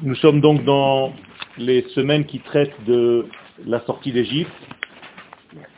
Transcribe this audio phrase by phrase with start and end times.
[0.00, 1.12] Nous sommes donc dans
[1.56, 3.26] les semaines qui traitent de
[3.66, 4.52] la sortie d'Égypte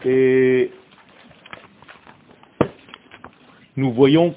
[0.05, 0.71] et
[3.79, 4.35] nous voyons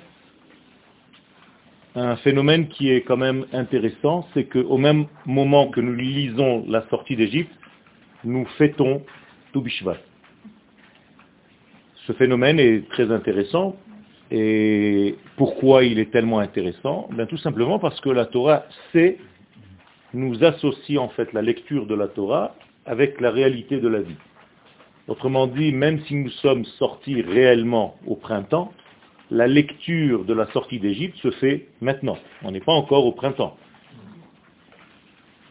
[1.96, 6.88] un phénomène qui est quand même intéressant, c'est qu'au même moment que nous lisons la
[6.88, 7.52] sortie d'Égypte,
[8.24, 9.04] nous fêtons
[9.52, 9.98] Toubishvat.
[12.08, 13.76] Ce phénomène est très intéressant.
[14.32, 17.10] Et pourquoi il est tellement intéressant?
[17.12, 19.18] Ben, Tout simplement parce que la Torah sait
[20.14, 24.16] nous associe en fait la lecture de la Torah avec la réalité de la vie.
[25.08, 28.72] Autrement dit, même si nous sommes sortis réellement au printemps,
[29.32, 32.18] la lecture de la sortie d'Égypte se fait maintenant.
[32.44, 33.58] On n'est pas encore au printemps.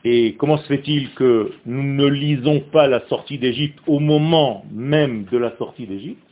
[0.04, 5.24] Et comment se fait-il que nous ne lisons pas la sortie d'Égypte au moment même
[5.24, 6.22] de la sortie d'Égypte?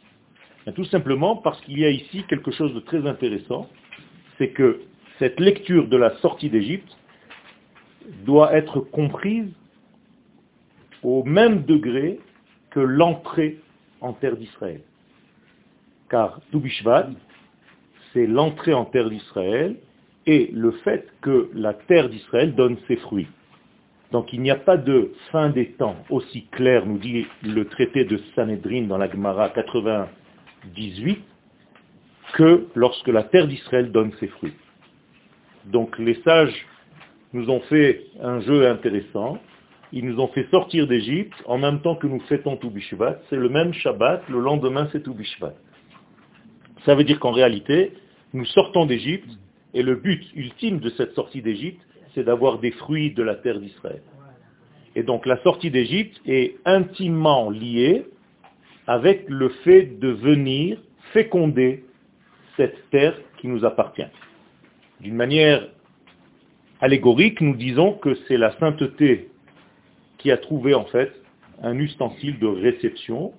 [0.74, 3.68] Tout simplement parce qu'il y a ici quelque chose de très intéressant,
[4.38, 4.80] c'est que
[5.18, 6.96] cette lecture de la sortie d'Égypte
[8.24, 9.50] doit être comprise
[11.02, 12.20] au même degré
[12.70, 13.60] que l'entrée
[14.00, 14.80] en terre d'Israël.
[16.08, 17.10] Car Toubishvat,
[18.12, 19.76] c'est l'entrée en terre d'Israël
[20.26, 23.28] et le fait que la terre d'Israël donne ses fruits.
[24.12, 28.04] Donc il n'y a pas de fin des temps aussi clair, nous dit le traité
[28.04, 31.22] de Sanhedrin dans la Gemara 98,
[32.34, 34.54] que lorsque la terre d'Israël donne ses fruits.
[35.66, 36.66] Donc les sages
[37.32, 39.38] nous ont fait un jeu intéressant.
[39.92, 43.20] Ils nous ont fait sortir d'Égypte en même temps que nous fêtons Toubishvat.
[43.28, 45.54] C'est le même Shabbat, le lendemain c'est Toubishvat.
[46.84, 47.92] Ça veut dire qu'en réalité,
[48.32, 49.28] nous sortons d'Égypte
[49.74, 51.80] et le but ultime de cette sortie d'Égypte,
[52.14, 54.02] c'est d'avoir des fruits de la terre d'Israël.
[54.96, 58.06] Et donc la sortie d'Égypte est intimement liée
[58.86, 60.78] avec le fait de venir
[61.12, 61.84] féconder
[62.56, 64.06] cette terre qui nous appartient.
[65.00, 65.68] D'une manière
[66.80, 69.28] allégorique, nous disons que c'est la sainteté
[70.18, 71.12] qui a trouvé en fait
[71.62, 73.32] un ustensile de réception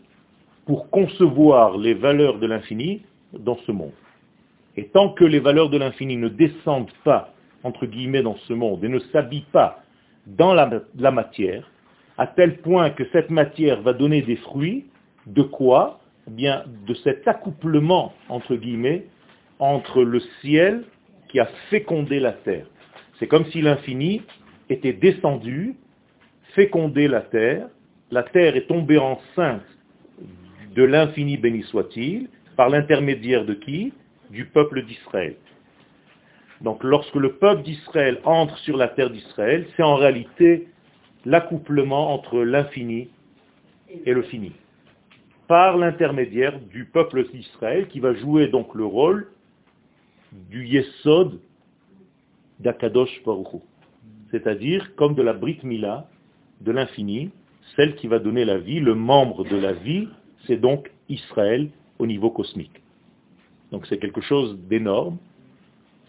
[0.65, 3.01] pour concevoir les valeurs de l'infini
[3.33, 3.93] dans ce monde.
[4.77, 8.83] Et tant que les valeurs de l'infini ne descendent pas, entre guillemets, dans ce monde
[8.83, 9.83] et ne s'habillent pas
[10.27, 11.69] dans la, matière,
[12.17, 14.85] à tel point que cette matière va donner des fruits,
[15.25, 15.99] de quoi?
[16.27, 19.05] Eh Bien, de cet accouplement, entre guillemets,
[19.59, 20.83] entre le ciel
[21.29, 22.67] qui a fécondé la terre.
[23.21, 24.23] C'est comme si l'infini
[24.67, 25.75] était descendu,
[26.55, 27.67] fécondé la terre,
[28.09, 29.61] la terre est tombée enceinte
[30.75, 33.93] de l'infini béni soit-il, par l'intermédiaire de qui?
[34.31, 35.35] Du peuple d'Israël.
[36.61, 40.67] Donc lorsque le peuple d'Israël entre sur la terre d'Israël, c'est en réalité
[41.23, 43.09] l'accouplement entre l'infini
[44.03, 44.51] et le fini,
[45.47, 49.27] par l'intermédiaire du peuple d'Israël qui va jouer donc le rôle
[50.31, 51.39] du Yesod
[52.61, 53.61] d'Akadosh Baruch
[54.31, 56.07] C'est-à-dire comme de la Brit Mila,
[56.61, 57.31] de l'infini,
[57.75, 60.07] celle qui va donner la vie, le membre de la vie,
[60.45, 62.81] c'est donc Israël au niveau cosmique.
[63.71, 65.17] Donc c'est quelque chose d'énorme.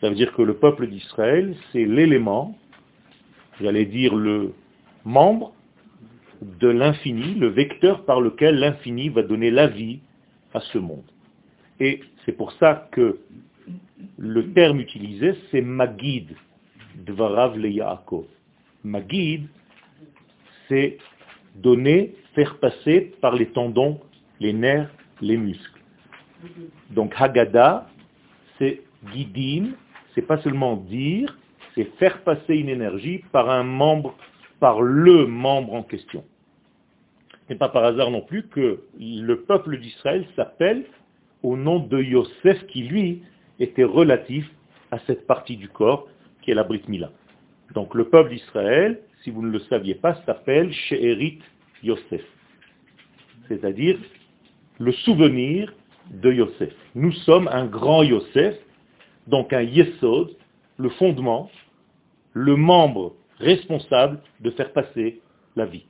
[0.01, 2.59] Ça veut dire que le peuple d'Israël, c'est l'élément,
[3.61, 4.53] j'allais dire le
[5.05, 5.53] membre
[6.41, 10.01] de l'infini, le vecteur par lequel l'infini va donner la vie
[10.55, 11.05] à ce monde.
[11.79, 13.19] Et c'est pour ça que
[14.19, 16.29] le terme utilisé, c'est Magid,
[16.97, 18.27] Dvarav le Yaakov.
[18.85, 19.47] Magid,
[20.69, 20.99] c'est
[21.57, 24.01] donner, faire passer par les tendons,
[24.41, 24.91] les nerfs,
[25.21, 25.81] les muscles.
[26.91, 27.87] Donc Haggadah,
[28.59, 28.83] c'est
[29.13, 29.73] guidim,
[30.15, 31.37] c'est pas seulement dire,
[31.75, 34.17] c'est faire passer une énergie par un membre,
[34.61, 36.25] par le membre en question.
[37.31, 40.85] Ce n'est pas par hasard non plus que le peuple d'Israël s'appelle
[41.43, 43.23] au nom de Yosef qui lui
[43.59, 44.49] était relatif
[44.91, 46.09] à cette partie du corps
[46.43, 47.11] qui est la Brit Mila.
[47.75, 51.39] Donc le peuple d'Israël, si vous ne le saviez pas, s'appelle She'erit
[51.83, 52.25] Yosef,
[53.49, 53.99] c'est-à-dire
[54.79, 55.73] le souvenir
[56.11, 56.75] de Yosef.
[56.95, 58.57] Nous sommes un grand Yosef,
[59.27, 60.37] donc un Yesod,
[60.77, 61.51] le fondement,
[62.33, 65.21] le membre responsable de faire passer
[65.57, 65.87] la vie.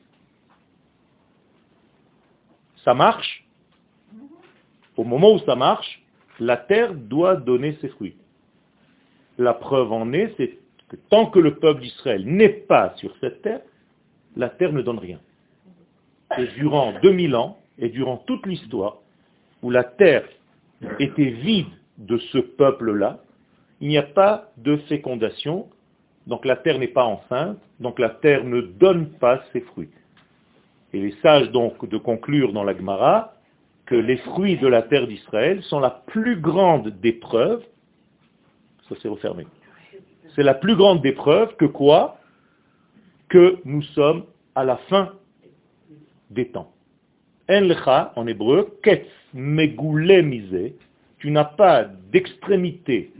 [2.85, 3.47] Ça marche?
[4.97, 6.02] Au moment où ça marche,
[6.41, 8.17] la terre doit donner ses fruits.
[9.39, 10.59] La preuve en est, c'est
[10.89, 13.61] que tant que le peuple d'Israël n'est pas sur cette terre,
[14.37, 15.21] la terre ne donne rien.
[16.39, 18.99] Et durant 2000 ans, et durant toute l'histoire,
[19.63, 20.25] où la terre
[20.99, 21.69] était vide
[21.99, 23.21] de ce peuple-là,
[23.81, 25.69] il n'y a pas de fécondation,
[26.27, 29.91] donc la terre n'est pas enceinte, donc la terre ne donne pas ses fruits.
[30.93, 33.35] Et les sages donc de conclure dans la Gemara
[33.93, 37.63] que les fruits de la terre d'Israël sont la plus grande des preuves,
[38.89, 39.47] ça s'est refermé,
[40.35, 42.17] c'est la plus grande des preuves que quoi?
[43.29, 44.25] Que nous sommes
[44.55, 45.13] à la fin
[46.31, 46.73] des temps.
[47.51, 47.69] En
[48.17, 50.75] en hébreu, ketz megoulé
[51.19, 53.13] tu n'as pas d'extrémité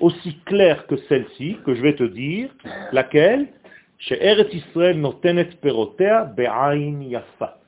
[0.00, 2.50] aussi claire que celle-ci, que je vais te dire,
[2.90, 3.46] laquelle?
[3.98, 4.18] Chez
[4.52, 7.61] Israël notenet perotea be'ain yafa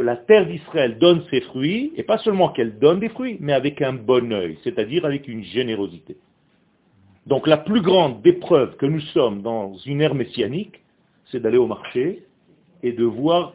[0.00, 3.82] la terre d'Israël donne ses fruits, et pas seulement qu'elle donne des fruits, mais avec
[3.82, 6.16] un bon œil, c'est-à-dire avec une générosité.
[7.26, 10.80] Donc la plus grande des preuves que nous sommes dans une ère messianique,
[11.26, 12.24] c'est d'aller au marché
[12.82, 13.52] et de voir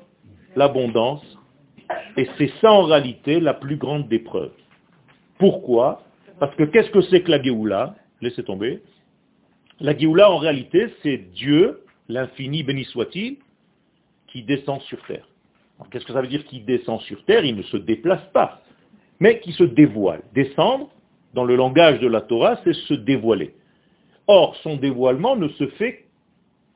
[0.55, 1.23] l'abondance.
[2.17, 4.53] Et c'est ça en réalité la plus grande des preuves.
[5.39, 6.03] Pourquoi?
[6.39, 7.95] Parce que qu'est-ce que c'est que la Géoula?
[8.21, 8.81] Laissez tomber.
[9.79, 13.37] La Géoula en réalité c'est Dieu, l'infini béni soit-il,
[14.27, 15.27] qui descend sur terre.
[15.89, 17.45] Qu'est-ce que ça veut dire qu'il descend sur terre?
[17.45, 18.61] Il ne se déplace pas,
[19.19, 20.21] mais qui se dévoile.
[20.33, 20.89] Descendre,
[21.33, 23.55] dans le langage de la Torah, c'est se dévoiler.
[24.27, 26.05] Or, son dévoilement ne se fait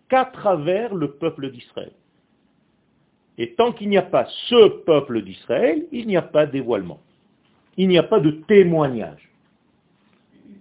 [0.09, 1.91] qu'à travers le peuple d'Israël.
[3.37, 6.99] Et tant qu'il n'y a pas ce peuple d'Israël, il n'y a pas de dévoilement.
[7.77, 9.29] Il n'y a pas de témoignage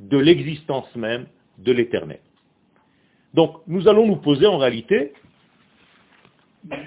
[0.00, 1.26] de l'existence même
[1.58, 2.20] de l'éternel.
[3.32, 5.14] Donc, nous allons nous poser en réalité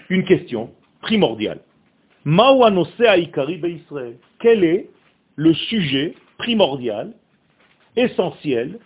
[0.10, 1.60] une question primordial.
[4.40, 4.90] Quel est
[5.36, 7.13] le sujet primordial,
[7.96, 8.80] essentiel,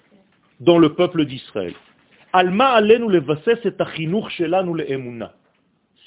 [0.60, 1.74] dans le peuple d'Israël?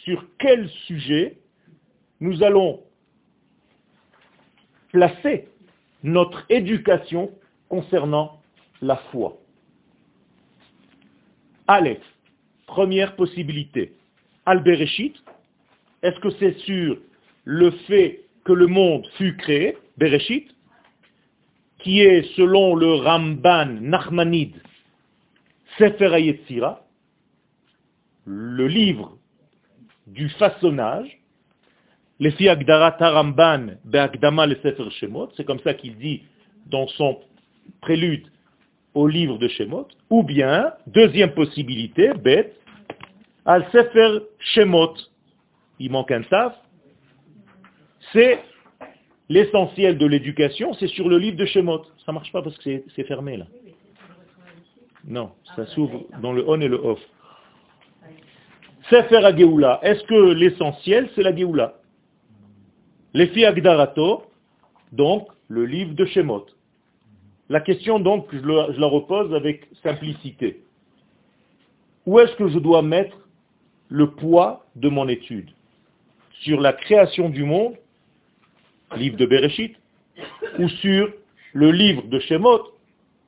[0.05, 1.39] Sur quel sujet
[2.21, 2.81] nous allons
[4.93, 5.49] placer
[6.03, 7.31] notre éducation
[7.69, 8.41] concernant
[8.81, 9.39] la foi?
[11.69, 12.03] Aleph,
[12.67, 13.93] première possibilité.
[14.47, 15.17] Al-Bereshit,
[16.07, 16.99] est-ce que c'est sur
[17.45, 20.49] le fait que le monde fut créé, Bereshit,
[21.81, 24.55] qui est selon le Ramban Nachmanide,
[25.79, 26.85] Sefer Hayetzira,
[28.25, 29.19] le livre
[30.07, 31.19] du façonnage,
[32.21, 36.23] les Ramban Be'agdama le Sefer Shemot, c'est comme ça qu'il dit
[36.67, 37.19] dans son
[37.81, 38.27] prélude
[38.95, 42.53] au livre de Shemot, ou bien, deuxième possibilité, Bet,
[43.45, 44.95] al Sefer Shemot,
[45.79, 46.55] il manque un taf,
[48.13, 48.41] c'est
[49.29, 51.83] l'essentiel de l'éducation, c'est sur le livre de Shemot.
[52.05, 53.47] Ça marche pas parce que c'est fermé là.
[55.05, 57.01] Non, ça s'ouvre dans le on et le off.
[58.91, 61.75] Sefer Geoula, est-ce que l'essentiel c'est la Geoula
[63.15, 64.25] Les Agdarato,
[64.93, 66.47] donc le livre de Shemot.
[67.49, 70.63] La question donc, je la repose avec simplicité.
[72.05, 73.17] Où est-ce que je dois mettre
[73.89, 75.51] le poids de mon étude?
[76.41, 77.75] Sur la création du monde,
[78.97, 79.77] livre de Bereshit,
[80.59, 81.13] ou sur
[81.53, 82.63] le livre de Shemot,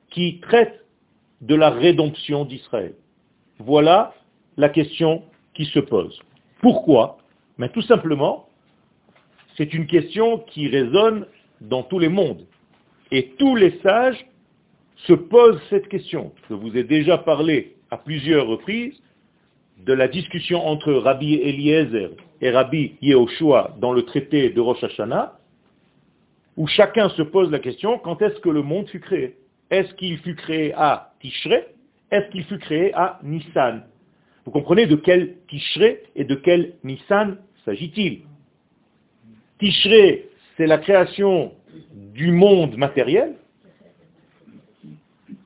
[0.09, 0.85] qui traite
[1.41, 2.93] de la rédemption d'Israël
[3.59, 4.13] Voilà
[4.57, 5.23] la question
[5.53, 6.19] qui se pose.
[6.61, 7.17] Pourquoi?
[7.57, 8.47] Mais Tout simplement,
[9.57, 11.25] c'est une question qui résonne
[11.61, 12.45] dans tous les mondes.
[13.11, 14.25] Et tous les sages
[15.07, 16.31] se posent cette question.
[16.49, 19.01] Je vous ai déjà parlé à plusieurs reprises
[19.85, 22.11] de la discussion entre Rabbi Eliezer
[22.41, 25.37] et Rabbi Yehoshua dans le traité de Rosh Hashanah,
[26.57, 29.37] où chacun se pose la question, quand est-ce que le monde fut créé?
[29.69, 31.67] Est-ce qu'il fut créé à Tishrei?
[32.11, 33.83] Est-ce qu'il fut créé à Nissan?
[34.45, 38.23] Vous comprenez de quel Tishrei et de quel Nissan s'agit-il?
[39.59, 41.53] Tishrei, c'est la création
[41.93, 43.35] du monde matériel.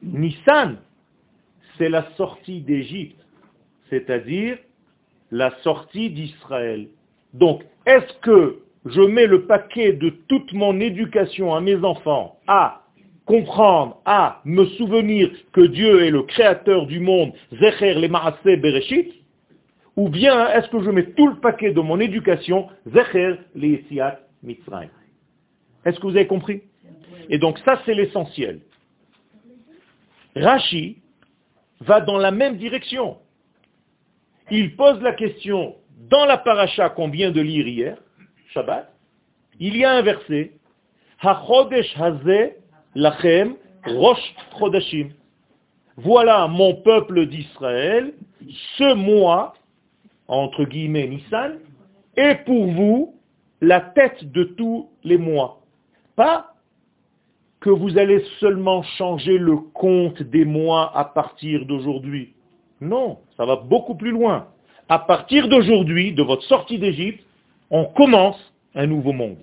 [0.01, 0.77] Nissan,
[1.77, 3.22] c'est la sortie d'Égypte
[3.93, 4.57] c'est-à-dire
[5.29, 6.87] la sortie d'Israël.
[7.33, 12.81] Donc, est-ce que je mets le paquet de toute mon éducation à mes enfants à
[13.25, 19.13] comprendre, à me souvenir que Dieu est le créateur du monde, Zecher le Maaseh Bereshit,
[19.95, 24.19] ou bien est-ce que je mets tout le paquet de mon éducation, Zecher le Yesiat
[24.41, 24.89] Mitzrayim?
[25.85, 26.63] Est-ce que vous avez compris?
[27.29, 28.59] Et donc ça c'est l'essentiel.
[30.35, 30.97] Rashi
[31.79, 33.17] va dans la même direction
[34.53, 35.75] il pose la question
[36.11, 37.97] dans la paracha qu'on vient de lire hier,
[38.53, 38.93] Shabbat,
[39.59, 40.51] il y a un verset,
[41.21, 42.57] HaChodesh Hazeh
[42.93, 43.55] Lachem
[43.85, 45.09] Rosh Chodashim.
[45.97, 48.13] Voilà mon peuple d'Israël,
[48.77, 49.53] ce mois,
[50.27, 51.57] entre guillemets Nissan,
[52.15, 53.15] est pour vous
[53.59, 55.61] la tête de tous les mois.
[56.15, 56.53] Pas
[57.59, 62.33] que vous allez seulement changer le compte des mois à partir d'aujourd'hui.
[62.83, 64.47] Non, ça va beaucoup plus loin.
[64.89, 67.23] À partir d'aujourd'hui, de votre sortie d'Égypte,
[67.69, 68.37] on commence
[68.75, 69.39] un nouveau monde.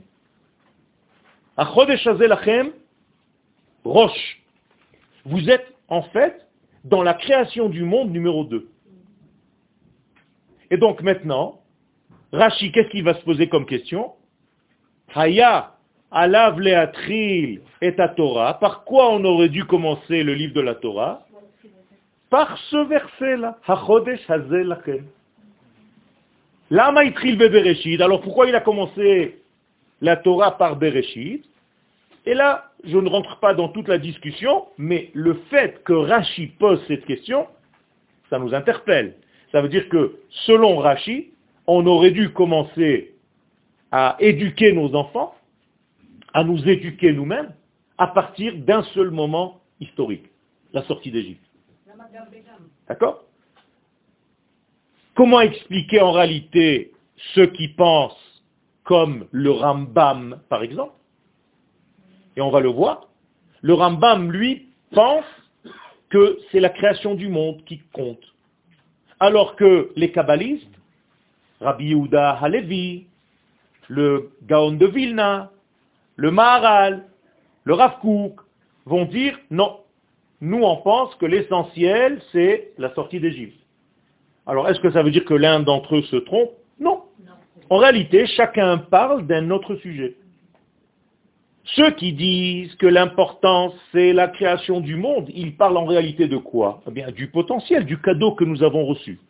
[3.85, 4.43] Roche.
[5.25, 6.47] Vous êtes en fait
[6.85, 8.69] dans la création du monde numéro 2.
[10.71, 11.61] Et donc maintenant,
[12.33, 14.13] Rashi, qu'est-ce qu'il va se poser comme question?
[15.15, 15.75] Haya,
[16.11, 18.55] alav leatril et Torah.
[18.55, 21.27] Par quoi on aurait dû commencer le livre de la Torah?
[22.31, 23.59] Par ce verset-là.
[23.67, 24.77] Hachodesh hazel
[26.71, 28.01] Lama itril Bereshit.
[28.01, 29.43] Alors pourquoi il a commencé
[30.01, 31.45] la Torah par Bereshit?
[32.27, 36.49] Et là, je ne rentre pas dans toute la discussion, mais le fait que Rashi
[36.59, 37.49] pose cette question,
[38.29, 39.17] ça nous interpelle.
[39.51, 41.31] Ça veut dire que, selon Rashi,
[41.67, 43.15] on aurait dû commencer
[43.91, 45.35] à éduquer nos enfants,
[46.33, 47.53] à nous éduquer nous-mêmes,
[47.99, 50.27] à partir d'un seul moment historique,
[50.73, 51.50] la sortie d'Égypte.
[52.89, 53.25] D'accord?
[55.15, 56.93] Comment expliquer en réalité
[57.35, 58.43] ceux qui pensent
[58.85, 60.95] comme le Rambam, par exemple?
[62.37, 63.09] Et on va le voir.
[63.63, 65.25] Le Rambam, lui, pense
[66.09, 68.25] que c'est la création du monde qui compte.
[69.21, 70.67] Alors que les kabbalistes,
[71.61, 73.07] Rabbi Yehuda Halevi,
[73.89, 75.51] le Gaon de Vilna,
[76.17, 77.07] le Maharal,
[77.65, 78.41] le Rav Kook,
[78.87, 79.81] vont dire non.
[80.41, 83.59] Nous, on pense que l'essentiel, c'est la sortie d'Égypte.
[84.47, 86.51] Alors, est-ce que ça veut dire que l'un d'entre eux se trompe?
[86.79, 87.03] Non.
[87.69, 90.17] En réalité, chacun parle d'un autre sujet.
[91.77, 96.39] Ceux qui disent que l'importance, c'est la création du monde, ils parlent en réalité de
[96.39, 96.83] quoi?
[96.89, 99.21] Eh bien, Du potentiel, du cadeau que nous avons reçu.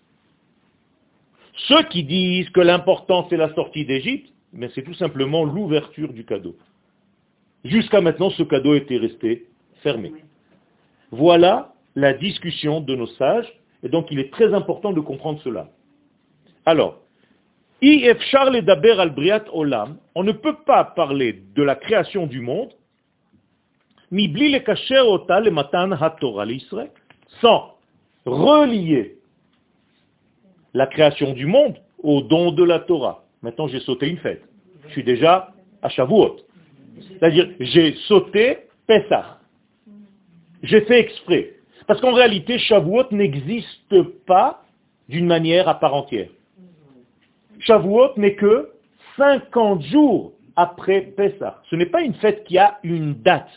[1.69, 6.25] Ceux qui disent que l'important, c'est la sortie d'Égypte, mais c'est tout simplement l'ouverture du
[6.25, 6.57] cadeau.
[7.65, 9.47] Jusqu'à maintenant, ce cadeau était resté
[9.83, 10.13] fermé.
[11.11, 13.53] Voilà la discussion de nos sages,
[13.83, 15.69] et donc il est très important de comprendre cela.
[16.67, 17.01] Alors,
[17.83, 19.15] al
[19.53, 22.71] olam, on ne peut pas parler de la création du monde,
[27.41, 27.75] sans
[28.27, 29.17] relier
[30.75, 33.25] la création du monde au don de la Torah.
[33.43, 34.43] Maintenant, j'ai sauté une fête.
[34.87, 35.53] Je suis déjà
[35.83, 36.37] à Shavuot.
[37.09, 39.40] C'est-à-dire, j'ai sauté Pessah.
[40.63, 41.55] J'ai fait exprès.
[41.87, 44.63] Parce qu'en réalité, Shavuot n'existe pas
[45.09, 46.29] d'une manière à part entière.
[47.61, 48.71] Shavuot n'est que
[49.17, 51.63] 50 jours après Pessah.
[51.71, 53.49] Ce n'est pas une fête qui a une date.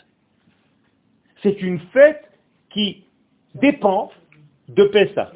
[1.42, 2.24] C'est une fête
[2.70, 3.04] qui
[3.54, 4.10] dépend
[4.68, 5.32] de Pessah.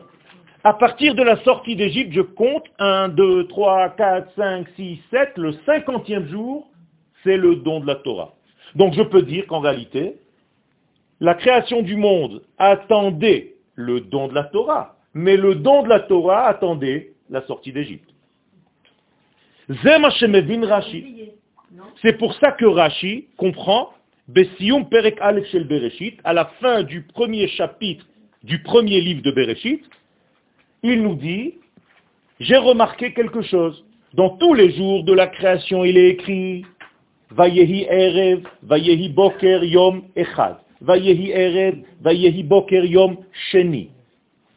[0.64, 5.32] À partir de la sortie d'Égypte, je compte 1, 2, 3, 4, 5, 6, 7.
[5.36, 6.68] Le cinquantième jour,
[7.22, 8.34] c'est le don de la Torah.
[8.74, 10.16] Donc je peux dire qu'en réalité,
[11.20, 16.00] la création du monde attendait le don de la Torah, mais le don de la
[16.00, 18.08] Torah attendait la sortie d'Égypte.
[22.02, 23.90] C'est pour ça que Rashi comprend
[24.32, 25.18] Perek
[25.50, 28.06] Shel Bereshit, à la fin du premier chapitre
[28.44, 29.84] du premier livre de Bereshit,
[30.82, 31.54] il nous dit,
[32.40, 33.84] j'ai remarqué quelque chose.
[34.14, 36.64] Dans tous les jours de la création, il est écrit,
[37.30, 42.84] Vayehi Erev, Vayehi Boker Yom Echad, Vayehi Erev, Vayehi Boker
[43.50, 43.90] Sheni,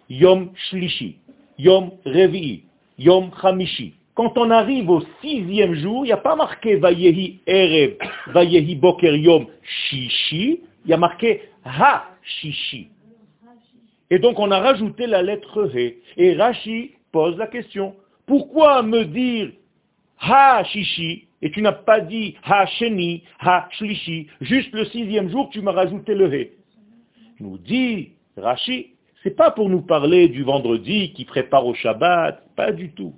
[0.09, 1.15] Yom Shlishi,
[1.57, 2.63] Yom Revi,
[2.97, 3.93] Yom Chamishi.
[4.13, 7.97] Quand on arrive au sixième jour, il n'y a pas marqué Vayehi Erev,
[8.27, 12.89] Vayehi Boker Yom Shishi, il y a marqué Ha Shishi.
[14.09, 15.97] Et donc on a rajouté la lettre He.
[16.17, 19.51] Et Rashi pose la question, pourquoi me dire
[20.19, 25.49] Ha Shishi et tu n'as pas dit Ha Sheni, Ha Shlishi, juste le sixième jour
[25.49, 26.51] tu m'as rajouté le He
[27.39, 28.93] Nous dit Rashi,
[29.23, 33.13] c'est pas pour nous parler du vendredi qui prépare au Shabbat, pas du tout.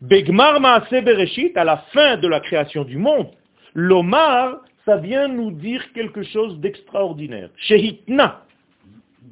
[0.00, 3.28] Begmar Maase Bereshit, à la fin de la création du monde,
[3.74, 7.50] l'Omar ça vient nous dire quelque chose d'extraordinaire.
[7.56, 8.44] Shehitna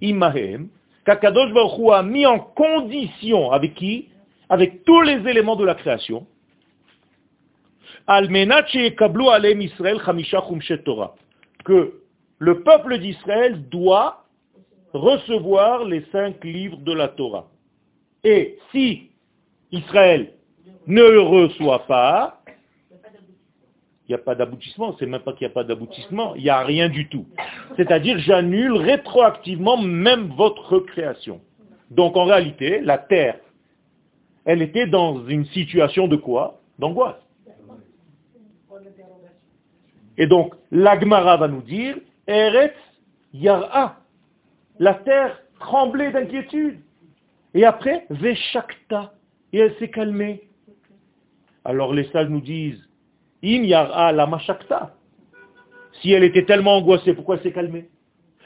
[0.01, 0.69] imahem,
[1.05, 4.09] qu'Akadosh Baruch a mis en condition avec qui?
[4.49, 6.27] Avec tous les éléments de la création.
[11.65, 11.93] Que
[12.39, 14.25] le peuple d'Israël doit
[14.93, 17.49] recevoir les cinq livres de la Torah.
[18.25, 19.11] Et si
[19.71, 20.33] Israël
[20.87, 22.43] ne le reçoit pas,
[24.09, 26.49] il n'y a pas d'aboutissement, c'est même pas qu'il n'y a pas d'aboutissement, il n'y
[26.49, 27.27] a rien du tout.
[27.77, 31.43] C'est-à-dire, j'annule rétroactivement même votre création.
[31.91, 33.39] Donc en réalité, la terre,
[34.49, 36.63] elle était dans une situation de quoi?
[36.79, 37.21] D'angoisse.
[40.17, 42.75] Et donc, l'Agmara va nous dire, Eretz
[43.35, 43.97] Yara,
[44.79, 46.81] la terre tremblait d'inquiétude.
[47.53, 49.13] Et après, Veshakta,
[49.53, 50.49] et elle s'est calmée.
[51.67, 52.83] Alors les sages nous disent,
[53.45, 54.95] In yara la mashakta.
[56.01, 57.91] Si elle était tellement angoissée, pourquoi elle s'est calmée?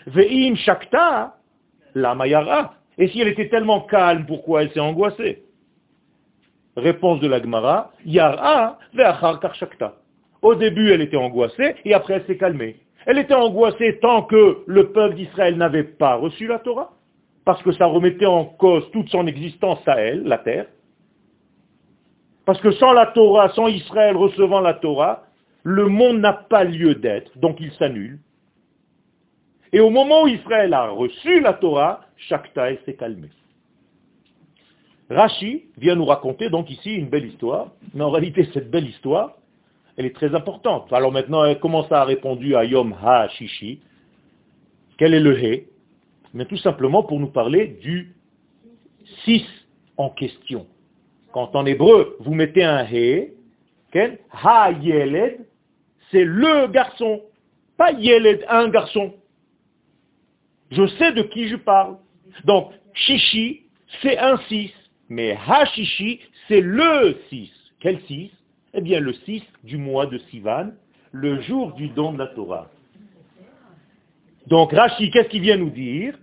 [0.09, 1.37] Ve'im shakta
[1.95, 2.75] la mayara.
[2.99, 5.45] Et si elle était tellement calme, pourquoi elle s'est angoissée?
[6.77, 8.79] Réponse de la Gemara, Yara
[9.41, 9.95] karshakta.
[10.41, 12.77] Au début, elle était angoissée et après elle s'est calmée.
[13.07, 16.93] Elle était angoissée tant que le peuple d'Israël n'avait pas reçu la Torah,
[17.45, 20.67] parce que ça remettait en cause toute son existence à elle, la terre.
[22.47, 25.25] Parce que sans la Torah, sans Israël recevant la Torah,
[25.63, 28.19] le monde n'a pas lieu d'être, donc il s'annule.
[29.73, 33.29] Et au moment où Israël a reçu la Torah, Shakta s'est calmé.
[35.13, 39.37] Rashi vient nous raconter donc ici une belle histoire, mais en réalité cette belle histoire,
[39.97, 40.93] elle est très importante.
[40.93, 43.81] Alors maintenant, comment ça a répondu à Yom Ha-Shishi
[44.99, 45.67] Quel est le He?
[46.35, 48.15] Mais tout simplement pour nous parler du
[49.25, 49.45] 6
[49.99, 50.67] en question.
[51.33, 53.33] Quand en hébreu, vous mettez un He,
[53.95, 55.47] Ha-Yeled,
[56.11, 57.23] c'est le garçon,
[57.77, 59.15] pas Yeled, un garçon.
[60.71, 61.97] Je sais de qui je parle.
[62.45, 63.63] Donc, Shishi,
[64.01, 64.73] c'est un 6.
[65.09, 67.51] Mais Ha-Shishi, c'est le 6.
[67.81, 68.31] Quel 6
[68.75, 70.71] Eh bien, le 6 du mois de Sivan,
[71.13, 72.71] le jour du don de la Torah.
[74.47, 76.19] Donc, Rashi, qu'est-ce qu'il vient nous dire?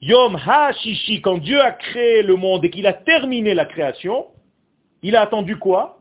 [0.00, 4.26] Yom Ha-Shishi, quand Dieu a créé le monde et qu'il a terminé la création,
[5.02, 6.00] il a attendu quoi?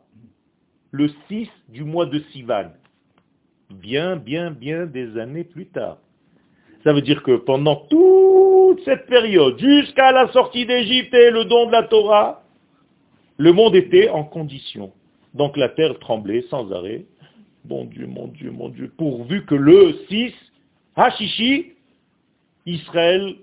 [0.91, 2.71] Le 6 du mois de Sivan.
[3.69, 5.99] Bien, bien, bien des années plus tard.
[6.83, 11.67] Ça veut dire que pendant toute cette période, jusqu'à la sortie d'Égypte et le don
[11.67, 12.43] de la Torah,
[13.37, 14.91] le monde était en condition.
[15.33, 17.05] Donc la terre tremblait sans arrêt.
[17.65, 20.33] Mon Dieu, mon Dieu, mon Dieu, pourvu que le 6,
[20.95, 21.73] Hashishi,
[22.65, 23.35] Israël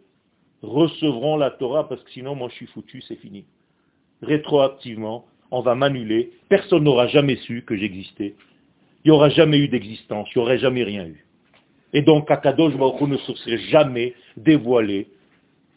[0.63, 3.45] recevront la Torah, parce que sinon, moi je suis foutu, c'est fini.
[4.23, 8.35] Rétroactivement, on va m'annuler, personne n'aura jamais su que j'existais.
[9.05, 11.25] Il n'y aura jamais eu d'existence, il n'y aurait jamais rien eu.
[11.93, 15.09] Et donc, Akadosh Baruch ne se serait jamais dévoilé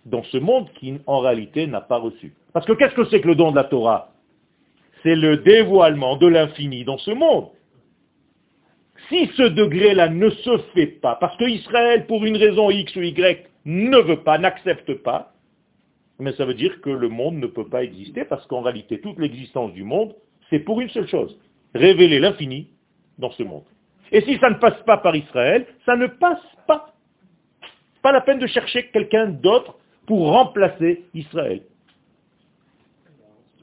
[0.06, 2.34] dans ce monde qui, en réalité, n'a pas reçu.
[2.54, 4.12] Parce que qu'est-ce que c'est que le don de la Torah?
[5.04, 7.50] C'est le dévoilement de l'infini dans ce monde.
[9.10, 13.02] Si ce degré-là ne se fait pas, parce que Israël, pour une raison X ou
[13.02, 15.34] Y, ne veut pas, n'accepte pas,
[16.20, 19.18] mais ça veut dire que le monde ne peut pas exister, parce qu'en réalité, toute
[19.18, 20.14] l'existence du monde,
[20.50, 21.38] c'est pour une seule chose,
[21.74, 22.68] révéler l'infini
[23.18, 23.64] dans ce monde.
[24.12, 26.94] Et si ça ne passe pas par Israël, ça ne passe pas.
[28.02, 31.62] Pas la peine de chercher quelqu'un d'autre pour remplacer Israël.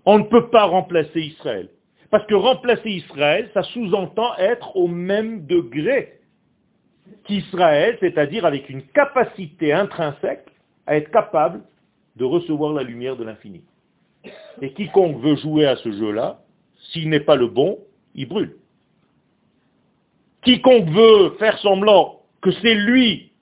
[0.04, 1.68] On ne peut pas remplacer Israël.
[2.10, 6.20] Parce que remplacer Israël, ça sous-entend être au même degré
[7.24, 10.46] qu'Israël, c'est-à-dire avec une capacité intrinsèque
[10.86, 11.62] à être capable
[12.16, 13.62] de recevoir la lumière de l'infini.
[14.62, 16.40] Et quiconque veut jouer à ce jeu-là,
[16.90, 17.78] s'il n'est pas le bon,
[18.14, 18.56] il brûle.
[20.42, 23.32] Quiconque veut faire semblant que c'est lui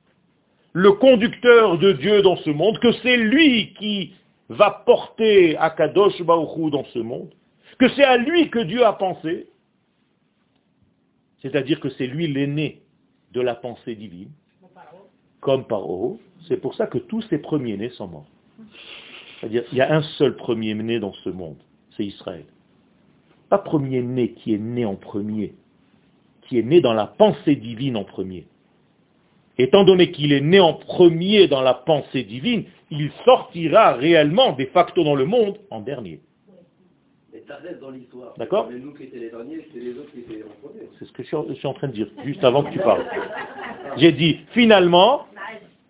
[0.73, 4.13] le conducteur de Dieu dans ce monde, que c'est lui qui
[4.49, 7.31] va porter Akadosh Baruch dans ce monde,
[7.79, 9.49] que c'est à lui que Dieu a pensé,
[11.43, 12.83] c'est-à-dire que c'est lui l'aîné
[13.33, 14.31] de la pensée divine,
[15.41, 18.27] comme Paro, c'est pour ça que tous ces premiers-nés sont morts.
[19.41, 21.59] C'est-à-dire, il y a un seul premier-né dans ce monde,
[21.97, 22.47] c'est Israël.
[23.49, 25.55] Pas premier-né qui est né en premier,
[26.49, 28.47] qui est né dans la pensée divine en premier.
[29.59, 34.67] Étant donné qu'il est né en premier dans la pensée divine, il sortira réellement de
[34.67, 36.21] facto dans le monde en dernier.
[38.39, 38.69] D'accord
[40.99, 43.05] C'est ce que je suis, en train de dire, juste avant que tu parles.
[43.99, 45.27] J'ai dit, finalement,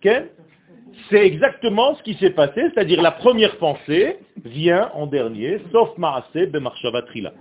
[0.01, 6.47] c'est exactement ce qui s'est passé, c'est-à-dire la première pensée vient en dernier, sauf Maaseh
[6.47, 7.33] Bemarshavatrila.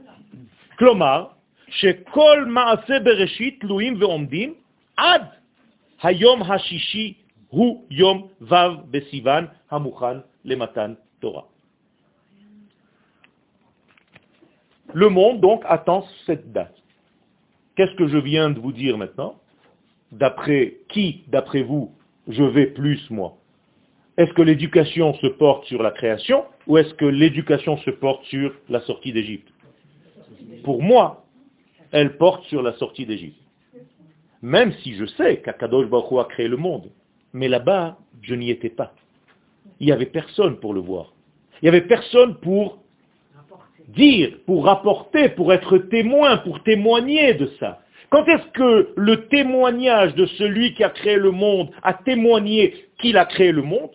[0.79, 1.36] Klomar,
[1.68, 4.54] שכל מעשה בראשית תלויים ועומדים
[4.98, 5.22] עד
[6.04, 7.14] היום השישי
[7.48, 8.56] הוא יום ו'
[8.92, 11.42] בסיוון המוכן למתן תורה.
[14.94, 16.76] Le monde donc attend cette date.
[17.76, 19.36] Qu'est-ce que je viens de vous dire maintenant
[20.12, 21.94] D'après qui, d'après vous,
[22.28, 23.38] je vais plus moi
[24.18, 28.54] Est-ce que l'éducation se porte sur la création ou est-ce que l'éducation se porte sur
[28.70, 29.48] la sortie d'Égypte
[30.64, 31.24] Pour moi,
[31.93, 33.41] elle porte sur la sortie d'Égypte.
[34.43, 36.91] Même si je sais qu'Akadosh Baruch a créé le monde,
[37.33, 38.93] mais là-bas, je n'y étais pas.
[39.81, 41.13] Il n'y avait personne pour le voir.
[41.61, 42.79] Il n'y avait personne pour
[43.89, 47.81] dire, pour rapporter, pour être témoin, pour témoigner de ça.
[48.11, 53.17] Quand est-ce que le témoignage de celui qui a créé le monde a témoigné qu'il
[53.17, 53.91] a créé le monde?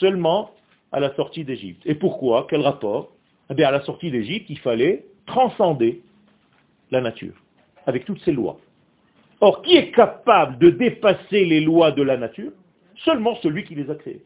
[0.00, 0.50] Seulement
[0.90, 1.82] à la sortie d'Égypte.
[1.84, 2.46] Et pourquoi?
[2.48, 3.12] Quel rapport?
[3.50, 6.02] Eh bien, à la sortie d'Égypte, il fallait transcender
[6.90, 7.34] la nature,
[7.86, 8.58] avec toutes ses lois.
[9.40, 12.52] Or, qui est capable de dépasser les lois de la nature?
[13.04, 14.24] Seulement celui qui les a créés.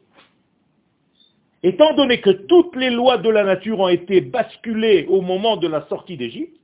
[1.63, 5.67] Étant donné que toutes les lois de la nature ont été basculées au moment de
[5.67, 6.57] la sortie d'Égypte,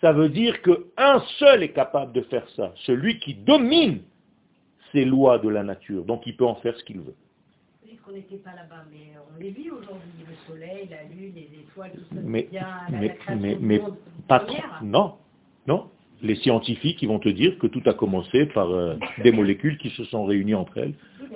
[0.00, 4.02] ça veut dire qu'un seul est capable de faire ça, celui qui domine
[4.92, 6.04] ces lois de la nature.
[6.04, 7.16] Donc il peut en faire ce qu'il veut.
[8.04, 11.92] Qu'on n'était pas là-bas, mais on les vit aujourd'hui, le soleil, la lune, les étoiles,
[11.92, 12.20] tout ça.
[12.22, 13.80] Mais, bien, mais, mais, mais
[14.28, 14.56] pas trop.
[14.82, 15.16] Non,
[15.66, 15.88] non.
[16.22, 19.90] Les scientifiques, ils vont te dire que tout a commencé par euh, des molécules qui
[19.90, 20.94] se sont réunies entre elles,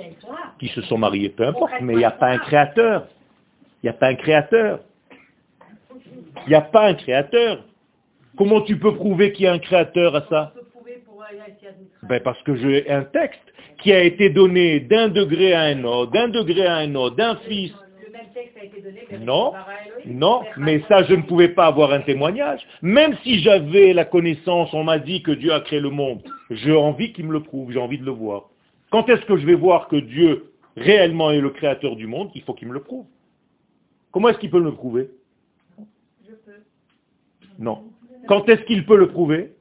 [0.60, 3.08] qui se sont mariées, peu importe, mais il n'y a pas un créateur.
[3.82, 4.80] Il n'y a pas un créateur.
[6.46, 7.64] Il n'y a pas un créateur.
[8.36, 10.52] Comment tu peux prouver qu'il y a un créateur à ça?
[12.02, 13.40] Ben Parce que j'ai un texte
[13.82, 17.36] qui a été donné d'un degré à un autre, d'un degré à un autre, d'un
[17.36, 17.72] fils.
[19.20, 19.52] Non,
[20.06, 22.60] non, mais ça je ne pouvais pas avoir un témoignage.
[22.82, 26.74] Même si j'avais la connaissance, on m'a dit que Dieu a créé le monde, j'ai
[26.74, 28.50] envie qu'il me le prouve, j'ai envie de le voir.
[28.90, 32.42] Quand est-ce que je vais voir que Dieu réellement est le créateur du monde Il
[32.42, 33.06] faut qu'il me le prouve.
[34.12, 35.10] Comment est-ce qu'il peut me le prouver?
[37.58, 37.84] Non.
[38.28, 39.52] Quand est-ce qu'il peut le prouver?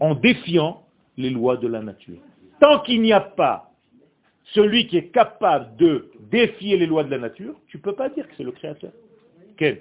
[0.00, 0.81] En défiant
[1.16, 2.18] les lois de la nature.
[2.60, 3.72] Tant qu'il n'y a pas
[4.54, 8.08] celui qui est capable de défier les lois de la nature, tu ne peux pas
[8.08, 8.92] dire que c'est le créateur.
[9.56, 9.78] Ken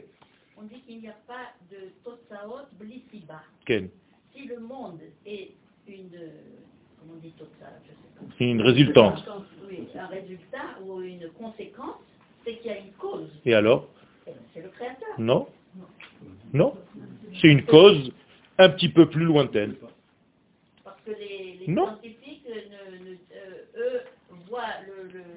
[0.57, 3.41] On dit qu'il n'y a pas de Totsaot Blissiba.
[3.65, 3.89] Ken
[4.33, 5.51] Si le monde est
[5.87, 6.09] une...
[6.99, 7.33] Comment on dit
[8.37, 9.27] C'est une résultante.
[9.67, 11.95] Oui, un résultat ou une conséquence,
[12.45, 13.29] c'est qu'il y a une cause.
[13.45, 13.87] Et alors?
[14.53, 15.09] C'est le créateur.
[15.17, 15.47] Non.
[16.53, 16.75] Non.
[17.39, 18.11] C'est une cause
[18.57, 19.75] un petit peu plus lointaine.
[21.11, 24.01] Que les, scientifiques, euh, eux,
[24.49, 24.61] voient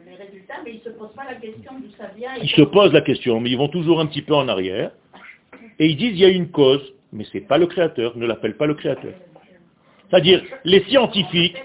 [0.07, 2.35] les résultats, mais ils ne se posent pas la question d'où ça vient.
[2.41, 4.93] Ils se posent la question, mais ils vont toujours un petit peu en arrière.
[5.79, 8.27] Et ils disent, il y a une cause, mais ce n'est pas le créateur, ne
[8.27, 9.15] l'appelle pas le créateur.
[10.11, 11.57] C'est-à-dire, les scientifiques,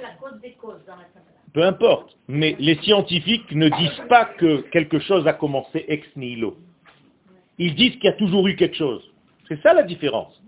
[1.54, 6.58] peu importe, mais les scientifiques ne disent pas que quelque chose a commencé ex nihilo.
[7.60, 9.04] Ils disent qu'il y a toujours eu quelque chose.
[9.48, 10.42] C'est ça la différence.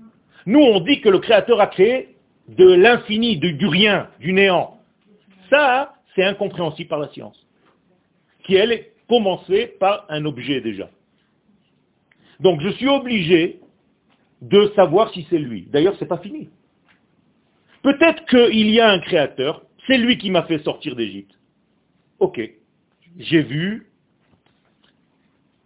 [0.48, 2.16] Nous, on dit que le Créateur a créé
[2.48, 4.80] de l'infini, du rien, du néant.
[5.50, 7.38] Ça, c'est incompréhensible par la science.
[8.44, 10.90] Qui, elle, est commencée par un objet déjà.
[12.40, 13.60] Donc, je suis obligé
[14.42, 15.68] de savoir si c'est lui.
[15.72, 16.50] D'ailleurs, ce n'est pas fini.
[17.84, 21.34] Peut-être qu'il y a un créateur, c'est lui qui m'a fait sortir d'Égypte.
[22.20, 22.40] Ok.
[23.18, 23.88] J'ai vu,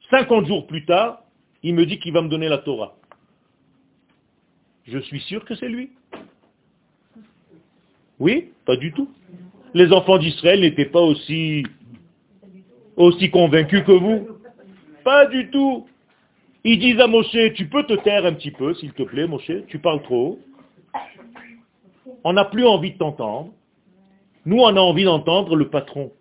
[0.09, 1.23] 50 jours plus tard,
[1.63, 2.95] il me dit qu'il va me donner la Torah.
[4.87, 5.91] Je suis sûr que c'est lui.
[8.19, 9.09] Oui, pas du tout.
[9.73, 11.63] Les enfants d'Israël n'étaient pas aussi,
[13.31, 14.27] convaincus que vous.
[15.03, 15.85] Pas du tout.
[16.63, 19.51] Ils disent à Moshe, tu peux te taire un petit peu, s'il te plaît, Moshe,
[19.67, 20.39] tu parles trop.
[22.23, 23.51] On n'a plus envie de t'entendre.
[24.45, 26.11] Nous, on a envie d'entendre le patron.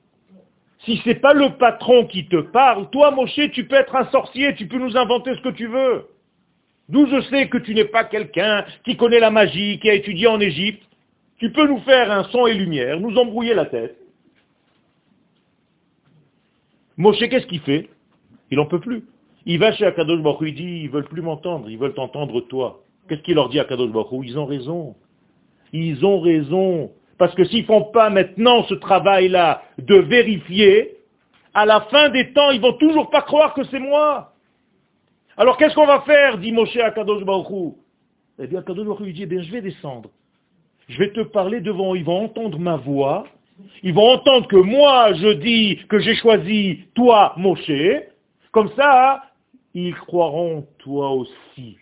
[0.84, 4.06] Si ce n'est pas le patron qui te parle, toi, Moshe, tu peux être un
[4.10, 6.08] sorcier, tu peux nous inventer ce que tu veux.
[6.88, 10.26] D'où je sais que tu n'es pas quelqu'un qui connaît la magie, qui a étudié
[10.26, 10.82] en Égypte.
[11.44, 13.98] Tu peux nous faire un son et lumière, nous embrouiller la tête.
[16.96, 17.90] Moshe, qu'est-ce qu'il fait?
[18.50, 19.04] Il n'en peut plus.
[19.44, 22.82] Il va chez Akadosh Baruch il dit, ils veulent plus m'entendre, ils veulent t'entendre toi.
[23.06, 24.96] Qu'est-ce qu'il leur dit à Akadosh Baruch Ils ont raison.
[25.74, 26.92] Ils ont raison.
[27.18, 30.96] Parce que s'ils ne font pas maintenant ce travail-là de vérifier,
[31.52, 34.32] à la fin des temps, ils vont toujours pas croire que c'est moi.
[35.36, 36.38] Alors qu'est-ce qu'on va faire?
[36.38, 37.74] dit Moshe à Kadosh Baruch
[38.38, 40.08] Eh bien, Kadosh Baruch dit, eh je vais descendre.
[40.88, 43.26] Je vais te parler devant, ils vont entendre ma voix.
[43.82, 47.70] Ils vont entendre que moi, je dis que j'ai choisi toi, Moshe.
[48.52, 49.22] Comme ça,
[49.74, 51.76] ils croiront toi aussi.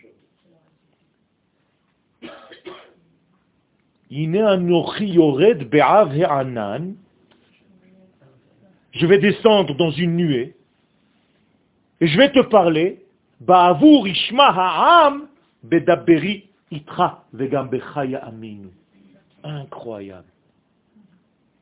[8.91, 10.55] Je vais descendre dans une nuée
[11.99, 12.99] et je vais te parler
[19.43, 20.27] Incroyable.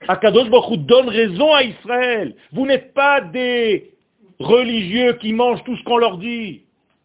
[0.08, 2.36] Akadosh Baruch donne raison à Israël.
[2.54, 3.92] Vous n'êtes pas des
[4.40, 6.64] religieux qui mangent tout ce qu'on leur dit.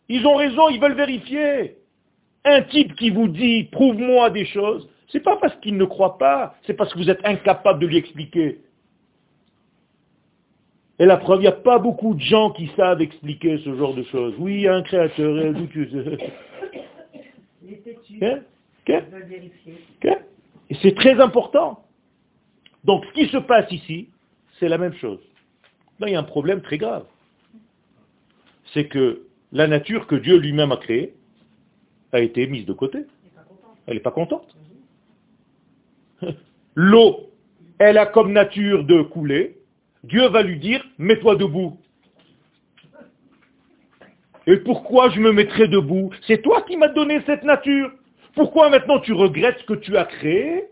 [0.08, 1.76] Ils ont raison, ils veulent vérifier.
[2.44, 6.54] Un type qui vous dit, prouve-moi des choses, c'est pas parce qu'il ne croit pas,
[6.66, 8.60] c'est parce que vous êtes incapable de lui expliquer.
[10.98, 13.94] Et la preuve, il n'y a pas beaucoup de gens qui savent expliquer ce genre
[13.94, 14.34] de choses.
[14.38, 15.54] Oui, il y a un créateur.
[20.70, 21.84] Et c'est très important.
[22.84, 24.10] Donc, ce qui se passe ici,
[24.58, 25.20] c'est la même chose.
[25.98, 27.04] Là, il y a un problème très grave.
[28.72, 31.14] C'est que la nature que Dieu lui-même a créée
[32.12, 33.04] a été mise de côté.
[33.86, 34.56] Elle n'est pas contente.
[36.74, 37.26] L'eau
[37.78, 39.58] elle a comme nature de couler,
[40.04, 41.78] Dieu va lui dire, mets-toi debout.
[44.46, 46.10] Et pourquoi je me mettrai debout?
[46.26, 47.90] C'est toi qui m'as donné cette nature.
[48.36, 50.64] Pourquoi maintenant tu regrettes ce que tu as créé?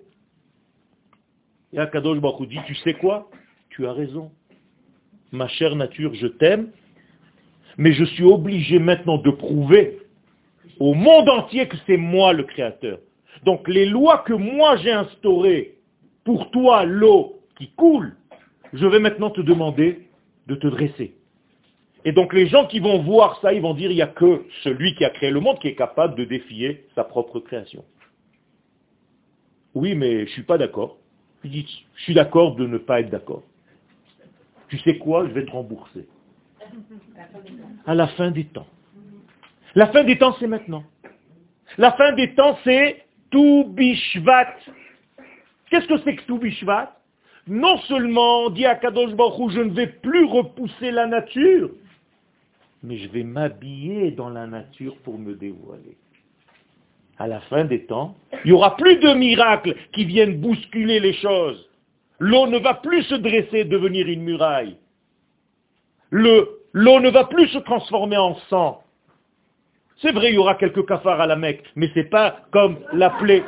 [1.72, 3.30] Et Akadosh Baruch dit, tu sais quoi?
[3.70, 4.30] Tu as raison.
[5.32, 6.70] Ma chère nature, je t'aime,
[7.78, 9.98] mais je suis obligé maintenant de prouver
[10.78, 12.98] au monde entier que c'est moi le créateur.
[13.44, 15.78] Donc les lois que moi j'ai instaurées
[16.22, 18.14] pour toi, l'eau qui coule,
[18.72, 20.08] je vais maintenant te demander
[20.46, 21.16] de te dresser.
[22.04, 24.44] Et donc les gens qui vont voir ça, ils vont dire, il n'y a que
[24.62, 27.84] celui qui a créé le monde qui est capable de défier sa propre création.
[29.74, 30.98] Oui, mais je ne suis pas d'accord.
[31.42, 31.62] Je
[31.98, 33.42] suis d'accord de ne pas être d'accord.
[34.68, 36.06] Tu sais quoi, je vais te rembourser.
[37.86, 38.66] À la fin des temps.
[39.74, 40.84] La fin des temps, c'est maintenant.
[41.78, 44.54] La fin des temps, c'est tout bishvat.
[45.70, 46.96] Qu'est-ce que c'est que tout bishvat
[47.46, 51.70] Non seulement, dit à Kadosh Baruch je ne vais plus repousser la nature,
[52.84, 55.96] mais je vais m'habiller dans la nature pour me dévoiler.
[57.18, 61.14] À la fin des temps, il n'y aura plus de miracles qui viennent bousculer les
[61.14, 61.68] choses.
[62.18, 64.76] L'eau ne va plus se dresser, devenir une muraille.
[66.10, 68.82] L'eau ne va plus se transformer en sang.
[69.98, 72.78] C'est vrai, il y aura quelques cafards à la Mecque, mais ce n'est pas comme
[72.92, 73.42] la plaie.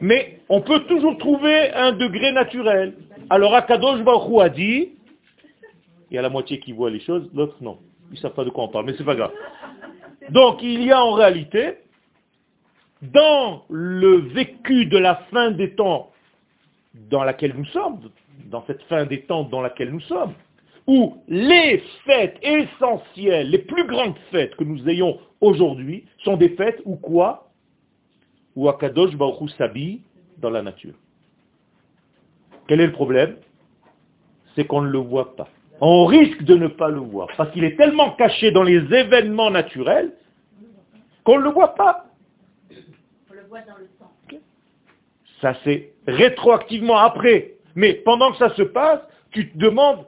[0.00, 2.94] Mais on peut toujours trouver un degré naturel.
[3.30, 4.90] Alors Akadosh Baruch a dit,
[6.10, 7.78] il y a la moitié qui voit les choses, l'autre non.
[8.10, 9.32] Ils ne savent pas de quoi on parle, mais c'est pas grave.
[10.30, 11.78] Donc il y a en réalité,
[13.02, 16.10] dans le vécu de la fin des temps
[17.10, 18.00] dans laquelle nous sommes,
[18.46, 20.32] dans cette fin des temps dans laquelle nous sommes,
[20.86, 26.80] où les fêtes essentielles, les plus grandes fêtes que nous ayons aujourd'hui, sont des fêtes
[26.84, 27.47] où quoi?
[28.58, 30.00] Où Akadosh Baruch s'habille
[30.38, 30.94] dans la nature.
[32.66, 33.36] Quel est le problème?
[34.56, 35.46] C'est qu'on ne le voit pas.
[35.80, 39.52] On risque de ne pas le voir, parce qu'il est tellement caché dans les événements
[39.52, 40.12] naturels
[41.22, 42.06] qu'on ne le voit pas.
[43.30, 44.10] On le voit dans le sang.
[45.40, 47.52] Ça c'est rétroactivement après.
[47.76, 50.04] Mais pendant que ça se passe, tu te demandes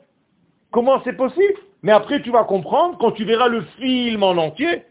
[0.73, 1.61] comment c'est possible.
[1.85, 4.83] Mais après tu vas comprendre, quand tu verras le film en entier,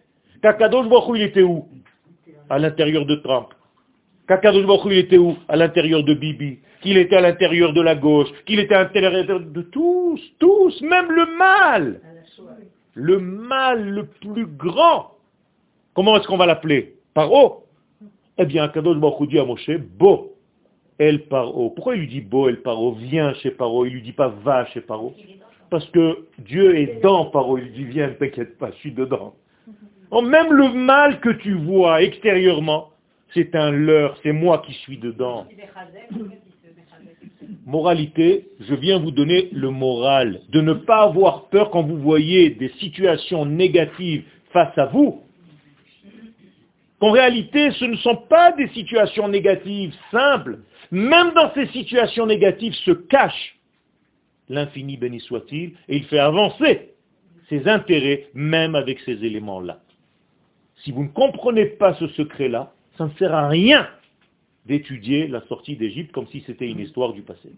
[0.42, 1.68] qu'Akadosh Baruch il était où?
[2.50, 3.48] À l'intérieur de Trump.
[4.28, 5.38] Qu'Akadosh il était où?
[5.48, 9.40] À l'intérieur de Bibi qu'il était à l'intérieur de la gauche, qu'il était à l'intérieur
[9.40, 12.02] de tous, tous, même le mal.
[12.94, 15.12] Le mal le plus grand.
[15.94, 16.96] Comment est-ce qu'on va l'appeler?
[17.14, 17.64] Paro?
[18.38, 20.36] Eh bien, Kadosh Baruch dit à Moshe, Bo,
[20.98, 21.72] El Paro.
[21.72, 22.94] Pourquoi il lui dit Bo, El Paro?
[22.94, 23.86] Viens chez Paro.
[23.86, 25.14] Il lui dit pas va chez Paro.
[25.70, 27.58] Parce que Dieu est dans Paro.
[27.58, 29.36] Il lui dit viens, ne t'inquiète pas, je suis dedans.
[30.12, 32.90] Même le mal que tu vois extérieurement,
[33.34, 35.46] c'est un leurre, c'est moi qui suis dedans.
[37.66, 42.50] Moralité, je viens vous donner le moral, de ne pas avoir peur quand vous voyez
[42.50, 45.22] des situations négatives face à vous.
[47.00, 50.60] Qu'en réalité, ce ne sont pas des situations négatives simples.
[50.92, 53.60] Même dans ces situations négatives se cache
[54.50, 56.90] l'infini béni soit-il, et il fait avancer
[57.50, 59.80] ses intérêts même avec ces éléments-là.
[60.84, 63.88] Si vous ne comprenez pas ce secret-là, ça ne sert à rien
[64.66, 67.52] d'étudier la sortie d'Égypte comme si c'était une histoire du passé.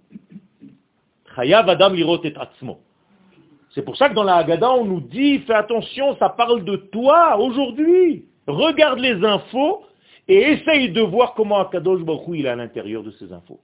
[3.73, 6.75] C'est pour ça que dans la Haggadah, on nous dit, fais attention, ça parle de
[6.75, 8.25] toi aujourd'hui.
[8.47, 9.83] Regarde les infos
[10.27, 13.59] et essaye de voir comment Akadosh Baruch il est à l'intérieur de ces infos.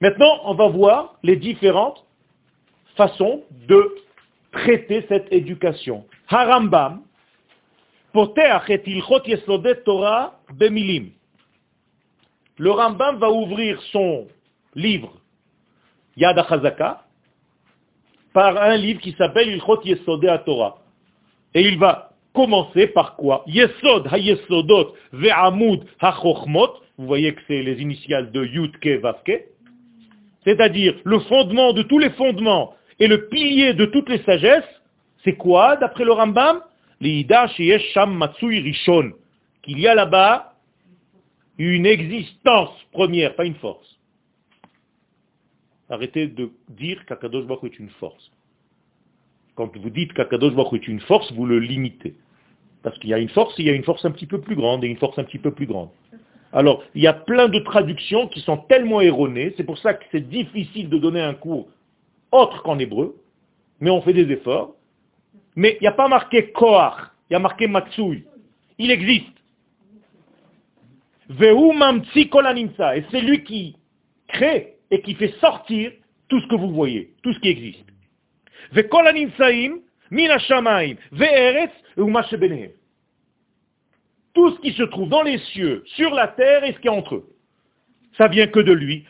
[0.00, 2.04] Maintenant, on va voir les différentes
[2.96, 3.94] façons de
[4.52, 6.04] traiter cette éducation.
[6.28, 7.02] Harambam,
[12.58, 14.26] le Rambam va ouvrir son
[14.74, 15.12] livre
[16.16, 17.04] Yad HaChazaka
[18.32, 20.78] par un livre qui s'appelle Ilchot Yesodeh Torah.
[21.54, 23.44] Et il va commencer par quoi?
[23.46, 25.84] Yesod ha-yesodot ve'amud.
[26.98, 29.46] Vous voyez que c'est les initiales de Yudke Vavke.
[30.44, 34.62] C'est-à-dire le fondement de tous les fondements et le pilier de toutes les sagesses.
[35.24, 36.60] C'est quoi, d'après le Rambam?
[38.60, 39.12] Rishon,
[39.62, 40.54] qu'il y a là-bas
[41.58, 43.98] une existence première, pas une force.
[45.88, 48.30] Arrêtez de dire qu'Akadosh Baruch est une force.
[49.56, 52.14] Quand vous dites qu'Akadosh Baruch est une force, vous le limitez.
[52.82, 54.56] Parce qu'il y a une force, il y a une force un petit peu plus
[54.56, 55.90] grande et une force un petit peu plus grande.
[56.52, 60.04] Alors, il y a plein de traductions qui sont tellement erronées, c'est pour ça que
[60.12, 61.68] c'est difficile de donner un cours
[62.32, 63.16] autre qu'en hébreu,
[63.80, 64.74] mais on fait des efforts.
[65.56, 66.94] Mais il n'y a pas marqué Koach,
[67.28, 68.24] Il y a marqué Matsui.
[68.78, 69.26] Il existe.
[72.96, 73.76] Et c'est lui qui
[74.28, 75.92] crée et qui fait sortir
[76.28, 77.84] tout ce que vous voyez, tout ce qui existe.
[84.34, 86.90] Tout ce qui se trouve dans les cieux, sur la terre et ce qui est
[86.90, 87.28] entre eux.
[88.16, 89.04] Ça vient que de lui.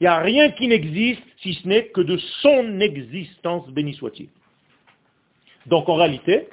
[0.00, 4.28] Il n'y a rien qui n'existe si ce n'est que de son existence, béni soit-il.
[5.66, 6.48] Donc en réalité,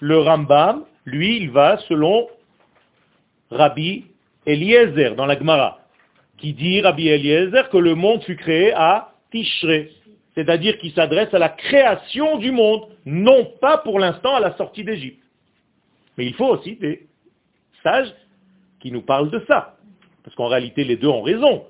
[0.00, 2.28] le Rambam, lui, il va selon
[3.50, 4.04] Rabbi
[4.46, 5.80] Eliezer dans la Gemara,
[6.38, 9.86] qui dit, Rabbi Eliezer, que le monde fut créé à Tishre,
[10.34, 14.84] c'est-à-dire qu'il s'adresse à la création du monde, non pas pour l'instant à la sortie
[14.84, 15.22] d'Égypte.
[16.16, 17.06] Mais il faut aussi des
[17.82, 18.12] sages
[18.80, 19.76] qui nous parlent de ça,
[20.22, 21.64] parce qu'en réalité les deux ont raison.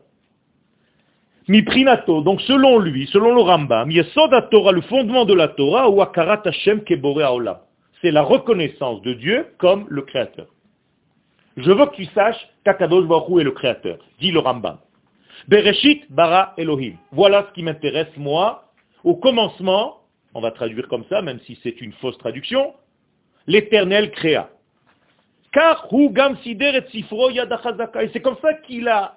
[1.48, 6.00] Miprinato, donc selon lui, selon le Rambam, Yesod Torah, le fondement de la Torah, ou
[6.00, 7.59] Akarat Hashem Kebore Haolam.
[8.00, 10.46] C'est la reconnaissance de Dieu comme le Créateur.
[11.57, 14.79] Je veux que tu saches qu'Akadosh Baruch est le Créateur, dit le Rambam.
[15.48, 16.94] Bereshit bara Elohim.
[17.12, 18.64] Voilà ce qui m'intéresse moi.
[19.05, 20.00] Au commencement,
[20.35, 22.74] on va traduire comme ça, même si c'est une fausse traduction,
[23.46, 24.50] l'éternel créa.
[25.53, 27.40] Car gam sider et sifro Et
[28.12, 29.16] c'est comme ça qu'il a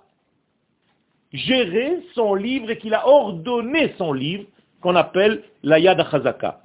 [1.34, 4.46] géré son livre et qu'il a ordonné son livre,
[4.82, 6.62] qu'on appelle la Yad HaChazaka.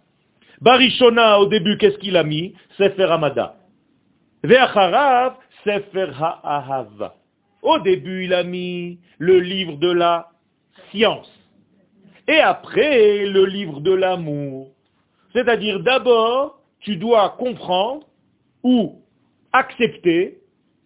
[0.61, 2.55] Barishona, au début, qu'est-ce qu'il a mis?
[2.77, 3.57] Sefer Amada.
[4.43, 7.15] Ve'acharav, Sefer Ha'ahava.
[7.63, 10.29] Au début, il a mis le livre de la
[10.91, 11.31] science.
[12.27, 14.69] Et après, le livre de l'amour.
[15.33, 18.07] C'est-à-dire, d'abord, tu dois comprendre
[18.63, 19.03] ou
[19.53, 20.39] accepter,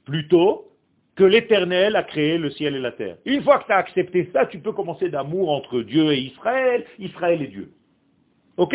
[0.05, 0.72] plutôt,
[1.15, 3.17] que l'Éternel a créé le ciel et la terre.
[3.27, 6.85] Une fois que tu as accepté ça, tu peux commencer d'amour entre Dieu et Israël,
[6.99, 7.71] Israël et Dieu.
[8.57, 8.75] Ok?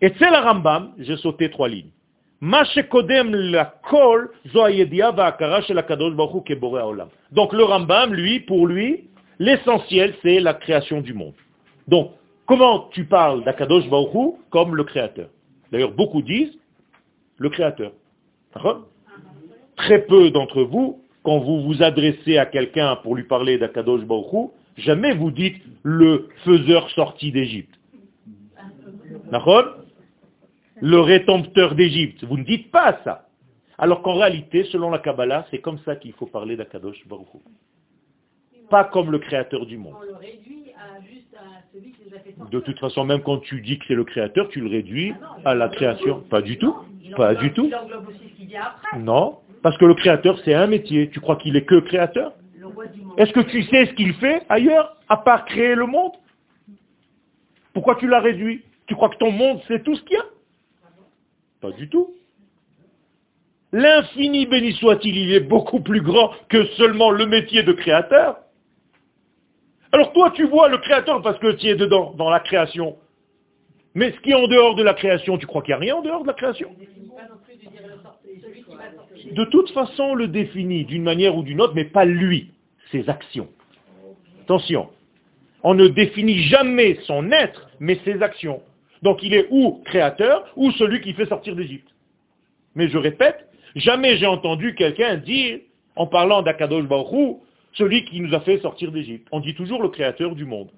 [0.00, 1.90] Et c'est la Rambam, j'ai sauté trois lignes.
[7.32, 9.08] Donc le Rambam, lui, pour lui,
[9.40, 11.34] l'essentiel, c'est la création du monde.
[11.88, 12.12] Donc,
[12.46, 15.28] comment tu parles d'Akadosh Baruch comme le créateur?
[15.72, 16.56] D'ailleurs, beaucoup disent
[17.38, 17.92] le créateur.
[19.78, 24.50] Très peu d'entre vous, quand vous vous adressez à quelqu'un pour lui parler d'Akadosh Baruch
[24.76, 27.74] jamais vous dites le faiseur sorti d'Égypte.
[29.30, 29.76] D'accord?
[30.80, 32.24] Le rédempteur d'Égypte.
[32.24, 33.28] Vous ne dites pas ça.
[33.78, 37.28] Alors qu'en réalité, selon la Kabbalah, c'est comme ça qu'il faut parler d'Akadosh Baruch
[38.70, 39.94] Pas comme le créateur du monde.
[42.50, 45.14] De toute façon, même quand tu dis que c'est le créateur, tu le réduis
[45.44, 46.20] ah à la création.
[46.22, 46.74] Pas du tout.
[47.16, 47.70] Pas du tout.
[48.98, 49.38] Non.
[49.62, 51.10] Parce que le créateur, c'est un métier.
[51.10, 52.32] Tu crois qu'il est que créateur
[53.16, 56.12] Est-ce que tu sais ce qu'il fait ailleurs, à part créer le monde
[57.72, 60.24] Pourquoi tu l'as réduit Tu crois que ton monde, c'est tout ce qu'il y a
[61.60, 62.14] pas du tout.
[63.72, 68.38] L'infini béni soit-il, il est beaucoup plus grand que seulement le métier de créateur.
[69.92, 72.96] Alors toi, tu vois le créateur parce que tu es dedans, dans la création.
[73.94, 75.96] Mais ce qui est en dehors de la création, tu crois qu'il n'y a rien
[75.96, 76.74] en dehors de la création?
[79.32, 82.50] De toute façon, on le définit d'une manière ou d'une autre, mais pas lui,
[82.90, 83.48] ses actions.
[84.42, 84.88] Attention,
[85.62, 88.62] on ne définit jamais son être, mais ses actions.
[89.02, 91.88] Donc il est ou créateur, ou celui qui fait sortir d'Égypte.
[92.74, 95.60] Mais je répète, jamais j'ai entendu quelqu'un dire,
[95.96, 97.38] en parlant d'Akadosh Baruch
[97.74, 99.28] celui qui nous a fait sortir d'Égypte.
[99.30, 100.70] On dit toujours le créateur du monde.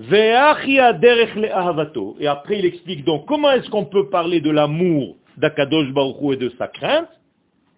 [0.00, 0.32] Et
[2.26, 6.48] après il explique donc comment est-ce qu'on peut parler de l'amour d'Akadosh Baruch et de
[6.58, 7.08] sa crainte.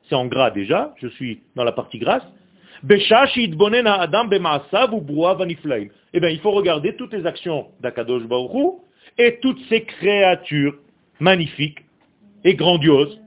[0.09, 2.23] C'est en gras déjà, je suis dans la partie grasse.
[2.83, 2.87] Eh
[6.21, 8.77] bien, il faut regarder toutes les actions d'Akadosh Baruch
[9.19, 10.77] et toutes ces créatures
[11.19, 11.81] magnifiques
[12.45, 13.21] et grandioses.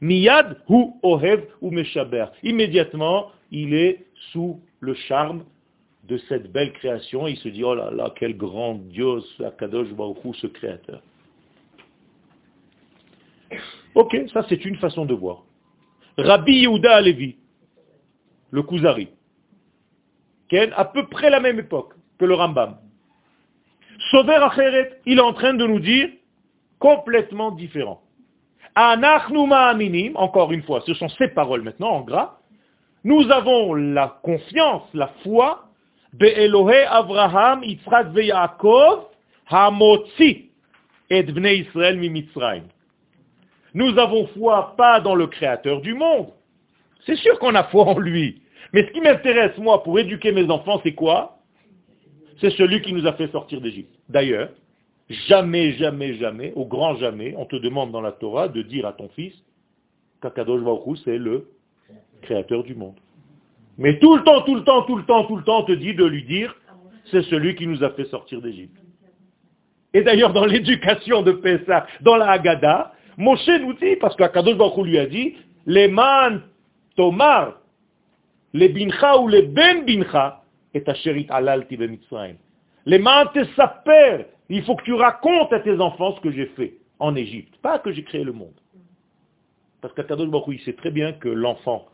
[0.00, 2.26] Miyad hu ohev ou meshaber.
[2.42, 5.44] Immédiatement, il est sous le charme
[6.08, 7.26] de cette belle création.
[7.26, 8.36] Il se dit, oh là là, quel
[9.44, 11.02] Akadosh Baruch ce créateur.
[13.94, 15.44] Ok, ça c'est une façon de voir.
[16.18, 17.36] Rabbi Yehuda Alevi,
[18.50, 19.08] le Kuzari,
[20.48, 22.76] qui est à peu près la même époque que le Rambam.
[24.10, 26.08] Sover Acheret, il est en train de nous dire
[26.78, 28.02] complètement différent.
[28.74, 32.38] Aminim, encore une fois, ce sont ces paroles maintenant en gras.
[33.04, 35.68] Nous avons la confiance, la foi,
[43.74, 46.28] Nous avons foi pas dans le créateur du monde.
[47.06, 48.42] C'est sûr qu'on a foi en lui.
[48.72, 51.38] Mais ce qui m'intéresse, moi, pour éduquer mes enfants, c'est quoi?
[52.40, 53.94] C'est celui qui nous a fait sortir d'Égypte.
[54.08, 54.50] D'ailleurs,
[55.28, 58.92] jamais, jamais, jamais, au grand jamais, on te demande dans la Torah de dire à
[58.92, 59.34] ton fils
[60.22, 61.48] qu'Akadosh Baruch c'est le
[62.22, 62.96] créateur du monde.
[63.78, 65.72] Mais tout le temps, tout le temps, tout le temps, tout le temps, on te
[65.72, 66.54] dit de lui dire,
[67.10, 68.76] c'est celui qui nous a fait sortir d'Égypte.
[69.92, 74.84] Et d'ailleurs, dans l'éducation de Pessah, dans la Haggadah, Moshe nous dit, parce qu'Akadosh Baruch
[74.84, 76.42] lui a dit, les man
[76.96, 77.60] tomar,
[78.52, 82.36] les bincha ou les ben bincha, et asherit alalti bemitzrayim.
[82.86, 86.46] Les man te saper, il faut que tu racontes à tes enfants ce que j'ai
[86.46, 88.54] fait en Égypte, pas que j'ai créé le monde.
[89.80, 91.86] Parce qu'Akadosh Baruch il sait très bien que l'enfant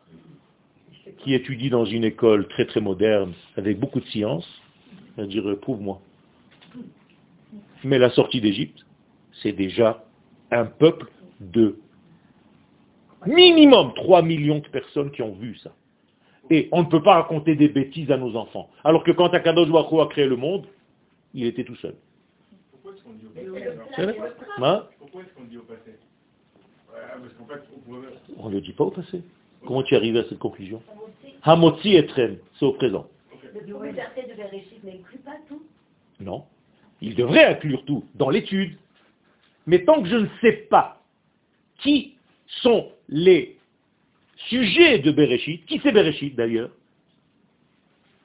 [1.19, 4.47] qui étudie dans une école très très moderne, avec beaucoup de science,
[5.17, 6.01] va dire, prouve-moi.
[7.85, 8.85] Mais la sortie d'Égypte,
[9.43, 10.05] c'est déjà
[10.51, 11.07] un peuple
[11.41, 11.79] de
[13.27, 15.73] minimum 3 millions de personnes qui ont vu ça.
[16.51, 18.71] Et on ne peut pas raconter des bêtises à nos enfants.
[18.83, 20.67] Alors que quand Akadosh Baruch a créé le monde,
[21.33, 21.95] il était tout seul.
[22.73, 23.13] Pourquoi est-ce qu'on
[25.45, 25.99] dit au passé
[28.37, 29.23] On ne le dit pas au passé.
[29.67, 30.83] Comment tu arrives à cette conclusion
[31.43, 33.07] Hamotzi et c'est au présent.
[36.21, 36.45] Non.
[37.01, 38.77] Il devrait inclure tout dans l'étude.
[39.67, 41.01] Mais tant que je ne sais pas
[41.79, 42.17] qui
[42.63, 43.57] sont les
[44.49, 46.71] sujets de Bereshit, qui c'est Bereshit d'ailleurs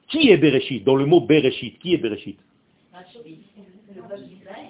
[0.10, 2.38] Qui est Bereshit Dans le mot Bereshit, qui est Bereshit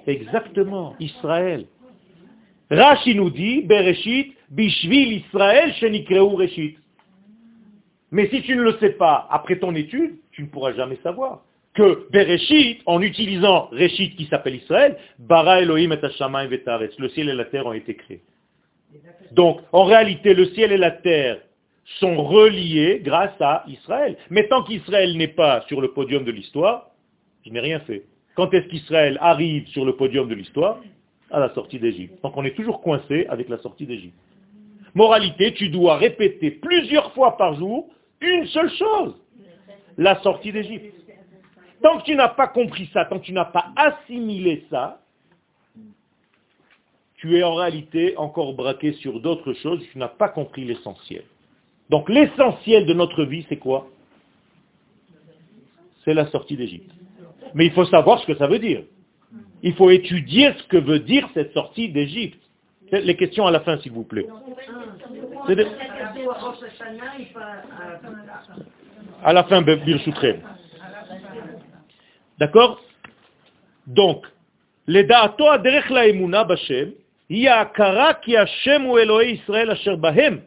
[0.07, 1.65] Exactement, Israël.
[2.69, 6.77] Rashi nous dit, Bereshit, Bishvil Israël, Shenikreu Reshit.
[8.11, 11.41] Mais si tu ne le sais pas après ton étude, tu ne pourras jamais savoir
[11.73, 17.33] que Bereshit, en utilisant Reshit qui s'appelle Israël, Bara Elohim et Hashamayim le ciel et
[17.33, 18.21] la terre ont été créés.
[19.31, 21.39] Donc, en réalité, le ciel et la terre
[21.99, 24.17] sont reliés grâce à Israël.
[24.29, 26.91] Mais tant qu'Israël n'est pas sur le podium de l'histoire,
[27.45, 28.03] je n'ai rien fait.
[28.35, 30.79] Quand est-ce qu'Israël arrive sur le podium de l'histoire?
[31.31, 32.21] À la sortie d'Égypte.
[32.23, 34.15] Donc on est toujours coincé avec la sortie d'Égypte.
[34.93, 37.89] Moralité, tu dois répéter plusieurs fois par jour
[38.21, 39.15] une seule chose,
[39.97, 40.93] la sortie d'Égypte.
[41.81, 45.01] Tant que tu n'as pas compris ça, tant que tu n'as pas assimilé ça,
[47.15, 51.23] tu es en réalité encore braqué sur d'autres choses, tu n'as pas compris l'essentiel.
[51.89, 53.87] Donc l'essentiel de notre vie, c'est quoi?
[56.03, 56.91] C'est la sortie d'Égypte.
[57.53, 58.83] Mais il faut savoir ce que ça veut dire.
[59.64, 62.40] Il faut étudier ce que veut dire cette sortie d'Égypte.
[62.92, 64.26] Les questions à la fin, s'il vous plaît.
[69.22, 70.40] À la fin, Birchoutrem.
[72.38, 72.80] D'accord
[73.86, 74.26] Donc,
[74.86, 76.92] les da'ato aderech la emuna bashem,
[77.28, 80.38] היא ההכרה כי השם הוא אלוהי ישראל אשר בהם,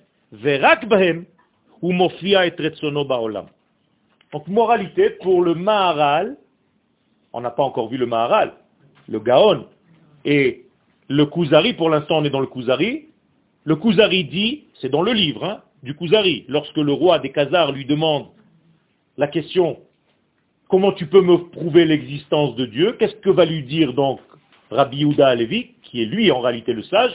[0.42, 1.24] ורק בהם,
[1.80, 3.46] הוא מופיע את רצונו בעולם.
[4.34, 6.36] Donc, moralité, pour le Maharal,
[7.34, 8.54] on n'a pas encore vu le Maharal,
[9.09, 9.67] le Gaon,
[10.25, 10.65] et
[11.09, 13.07] le Kuzari, pour l'instant on est dans le Kuzari,
[13.65, 17.73] le Kuzari dit, c'est dans le livre hein, du Kuzari, lorsque le roi des Khazars
[17.73, 18.27] lui demande
[19.17, 19.79] la question
[20.69, 22.97] comment tu peux me prouver l'existence de Dieu?
[22.99, 24.21] Qu'est-ce que va lui dire donc
[24.71, 27.13] Rabbi Yehuda Alevi, qui est lui en réalité le sage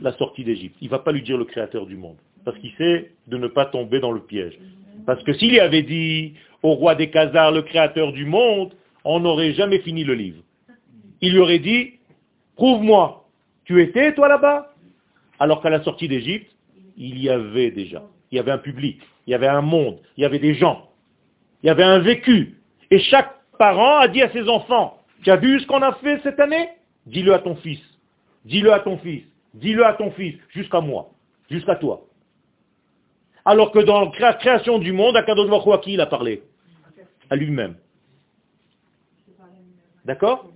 [0.00, 0.76] La sortie d'Égypte?
[0.80, 3.46] Il ne va pas lui dire le créateur du monde, parce qu'il sait de ne
[3.46, 4.58] pas tomber dans le piège.
[5.04, 8.72] Parce que s'il y avait dit au roi des Khazars le créateur du monde,
[9.04, 10.42] on n'aurait jamais fini le livre.
[11.20, 11.94] Il lui aurait dit,
[12.56, 13.26] prouve-moi,
[13.64, 14.72] tu étais toi là-bas?
[15.38, 16.50] Alors qu'à la sortie d'Égypte,
[16.96, 20.22] il y avait déjà, il y avait un public, il y avait un monde, il
[20.22, 20.88] y avait des gens.
[21.62, 22.56] Il y avait un vécu.
[22.90, 26.20] Et chaque parent a dit à ses enfants, tu as vu ce qu'on a fait
[26.22, 26.68] cette année?
[27.06, 27.80] Dis-le à ton fils.
[28.44, 29.24] Dis-le à ton fils.
[29.54, 30.36] Dis-le à ton fils.
[30.50, 31.10] Jusqu'à moi.
[31.50, 32.02] Jusqu'à toi.
[33.44, 36.42] Alors que dans la création du monde, à Baruch à qui il a parlé?
[37.30, 37.76] À lui-même.
[40.04, 40.50] D'accord?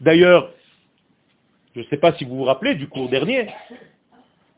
[0.00, 0.52] D'ailleurs,
[1.74, 3.48] je ne sais pas si vous vous rappelez du cours dernier,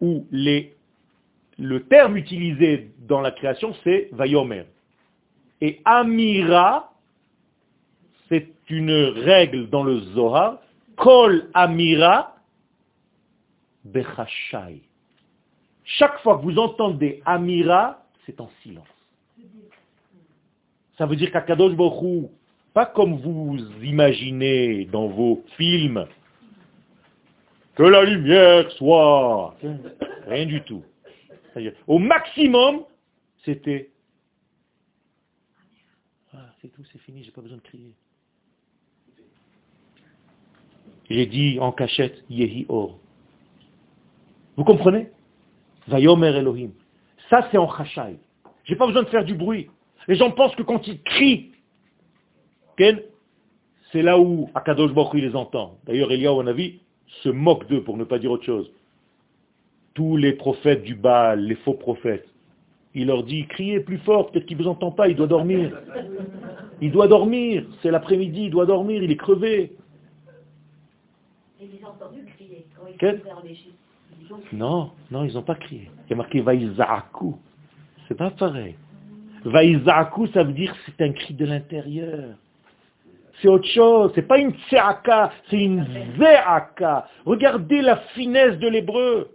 [0.01, 4.65] où le terme utilisé dans la création, c'est Vayomer.
[5.61, 6.93] Et Amira,
[8.29, 10.59] c'est une règle dans le Zohar,
[10.97, 12.37] Kol Amira
[13.85, 14.83] Bechashai.
[15.85, 18.87] Chaque fois que vous entendez Amira, c'est en silence.
[20.97, 22.31] Ça veut dire qu'Akadosh Baruch
[22.75, 26.07] pas comme vous imaginez dans vos films,
[27.75, 29.57] que la lumière soit.
[30.27, 30.83] Rien du tout.
[31.87, 32.85] Au maximum,
[33.45, 33.91] c'était
[36.63, 37.93] c'est tout, c'est fini, j'ai pas besoin de crier.
[41.11, 43.01] J'ai dit en cachette, Yehi Or.
[44.57, 45.11] Vous comprenez?
[45.89, 46.71] Vayomer Elohim.
[47.29, 48.01] Ça, c'est en Je
[48.65, 49.69] J'ai pas besoin de faire du bruit.
[50.07, 51.52] Les gens pensent que quand ils crient,
[52.79, 55.77] C'est là où Akadosh Baruch il les entend.
[55.87, 56.81] D'ailleurs, Eliyahu Hanavi
[57.23, 58.71] se moque d'eux, pour ne pas dire autre chose.
[59.95, 62.27] Tous les prophètes du Baal, les faux prophètes,
[62.95, 65.79] il leur dit, criez plus fort, peut-être qu'il ne vous entend pas, il doit dormir.
[66.81, 69.73] Il doit dormir, c'est l'après-midi, il doit dormir, il est crevé.
[71.61, 73.75] Et ils ont entendu crier quand ils Quel vers l'Égypte.
[74.21, 74.59] Ils ont crié.
[74.59, 75.91] Non, non, ils n'ont pas crié.
[76.07, 77.39] Il y a marqué Vaïzaakou.
[78.09, 78.75] C'est pas pareil.
[79.45, 82.37] Vaïzaakou, ça veut dire c'est un cri de l'intérieur.
[83.43, 84.13] C'est autre chose.
[84.15, 85.85] C'est pas une tseaka, c'est une
[86.17, 87.09] zeaka.
[87.27, 89.31] Regardez la finesse de l'hébreu.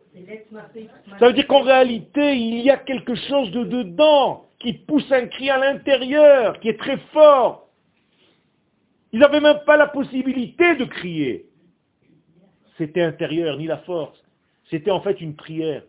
[1.20, 5.28] Ça veut dire qu'en réalité, il y a quelque chose de dedans qui pousse un
[5.28, 7.68] cri à l'intérieur, qui est très fort.
[9.12, 11.46] Ils n'avaient même pas la possibilité de crier.
[12.78, 14.18] C'était intérieur, ni la force.
[14.70, 15.84] C'était en fait une prière.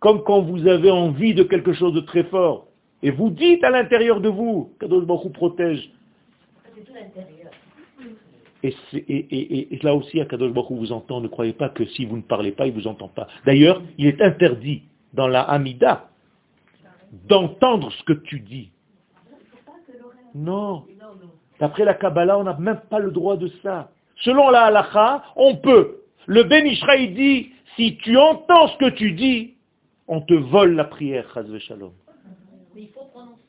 [0.00, 2.66] Comme quand vous avez envie de quelque chose de très fort.
[3.02, 5.90] Et vous dites à l'intérieur de vous, Kadosh Baruch protège.
[6.78, 7.50] C'est tout l'intérieur.
[8.62, 11.20] Et, c'est- et- et- et- et là aussi, Akadosh Baruch vous entend.
[11.20, 13.26] Ne croyez pas que si vous ne parlez pas, il ne vous entend pas.
[13.46, 16.08] D'ailleurs, il est interdit dans la Hamida
[17.28, 18.70] d'entendre ce que tu dis.
[20.34, 20.84] Non.
[21.60, 23.90] D'après la Kabbalah, on n'a même pas le droit de ça.
[24.16, 26.02] Selon la Halacha, on peut.
[26.26, 29.54] Le Ben dit, si tu entends ce que tu dis,
[30.06, 31.92] on te vole la prière, Chaz Shalom.
[32.74, 33.47] Mais il faut prononcer.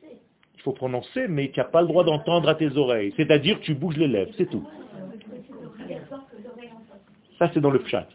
[0.60, 3.14] Il faut prononcer, mais tu n'as pas le droit d'entendre à tes oreilles.
[3.16, 4.68] C'est-à-dire, tu bouges les lèvres, c'est tout.
[7.38, 8.05] Ça, c'est dans le pshat.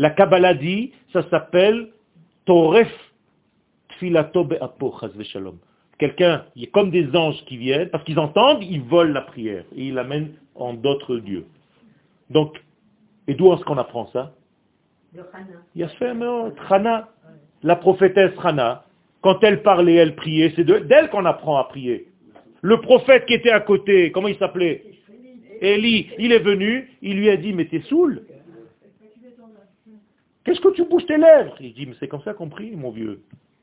[0.00, 1.90] La Kabbalah dit, ça s'appelle
[2.46, 2.92] Toref
[3.90, 5.56] Tfilato Be'apo, chas v'shalom.
[5.98, 9.64] Quelqu'un, il est comme des anges qui viennent, parce qu'ils entendent, ils volent la prière,
[9.76, 11.46] et ils l'amènent en d'autres dieux.
[12.28, 12.60] Donc,
[13.28, 14.32] et d'où est-ce qu'on apprend ça?
[16.68, 17.08] Hana,
[17.62, 18.84] la prophétesse Hana,
[19.24, 22.08] quand elle parlait, elle priait, c'est de- d'elle qu'on apprend à prier.
[22.60, 24.84] Le prophète qui était à côté, comment il s'appelait?
[25.62, 28.22] Élie, il est venu, il lui a dit, mais t'es saoul
[30.44, 31.56] Qu'est-ce que tu bouges tes lèvres?
[31.58, 33.22] Il dit, mais c'est comme ça qu'on prie, mon vieux.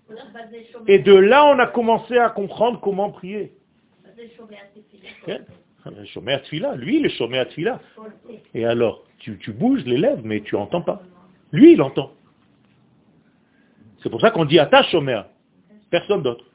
[0.10, 3.52] Shomer- Et de là, on a commencé à comprendre comment prier.
[4.36, 5.38] Shomer Tefillah.
[5.86, 7.80] Ok Le chômé à lui, est chômé à tfila.
[7.98, 8.60] Le.
[8.60, 11.04] Et alors, tu, bouges les lèvres, mais tu entends pas.
[11.52, 12.14] Lui, il entend.
[14.02, 15.28] C'est pour ça qu'on dit attache chômeur.
[15.92, 16.46] Personne d'autre.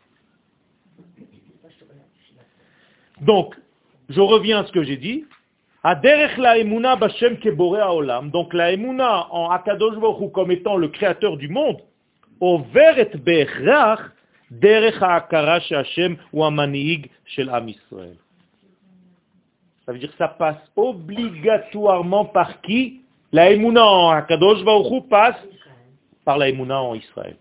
[3.21, 3.55] Donc,
[4.09, 5.25] je reviens à ce que j'ai dit.
[6.59, 6.97] Emuna.
[6.97, 9.95] Donc la emuna en Akadosh
[10.33, 11.81] comme étant le créateur du monde.
[12.41, 14.01] Overet berach
[14.51, 15.01] derech
[16.33, 16.45] ou
[17.25, 17.71] shel Am.
[19.85, 23.03] Ça veut dire que ça passe obligatoirement par qui?
[23.31, 24.65] La Emouna en Akadosh
[25.09, 25.37] passe
[26.25, 27.37] par la Emouna en Israël.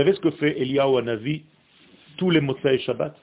[0.00, 1.42] Savez ce que fait Eliyahu
[2.16, 3.14] tous les Motsai Shabbat?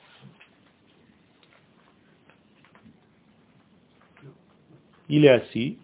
[5.09, 5.79] Il est assis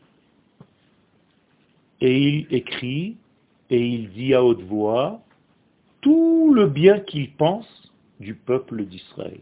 [1.99, 3.17] et il écrit
[3.71, 5.19] et il dit à haute voix
[6.01, 9.41] tout le bien qu'il pense du peuple d'Israël.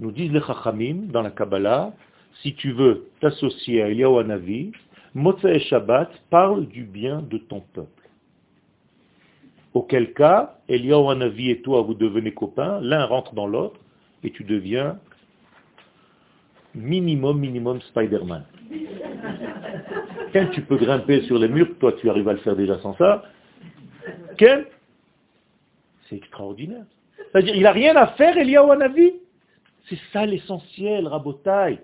[0.00, 1.94] Nous disent les Chachamim dans la Kabbalah,
[2.42, 4.72] si tu veux t'associer à Eliyahu Hanavi,
[5.14, 8.03] Motsai Shabbat parle du bien de ton peuple.
[9.74, 13.80] Auquel cas, Eliyahu Hanavi et toi, vous devenez copains, l'un rentre dans l'autre,
[14.22, 14.98] et tu deviens
[16.74, 18.44] minimum, minimum Spider-Man.
[20.32, 22.96] Quand tu peux grimper sur les murs, toi tu arrives à le faire déjà sans
[22.96, 23.24] ça.
[24.38, 24.66] Quel
[26.08, 26.84] C'est extraordinaire.
[27.32, 29.12] C'est-à-dire, il n'a rien à faire, Eliyahu Hanavi.
[29.88, 31.78] C'est ça l'essentiel, Rabotai.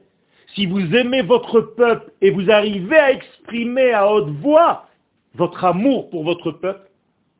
[0.55, 4.89] Si vous aimez votre peuple et vous arrivez à exprimer à haute voix
[5.35, 6.90] votre amour pour votre peuple,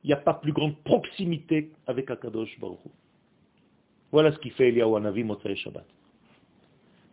[0.05, 2.91] il n'y a pas plus grande proximité avec Akadosh Baruch Hu.
[4.13, 5.25] Voilà ce qui fait Eliyahu Hanavi
[5.57, 5.87] Shabbat.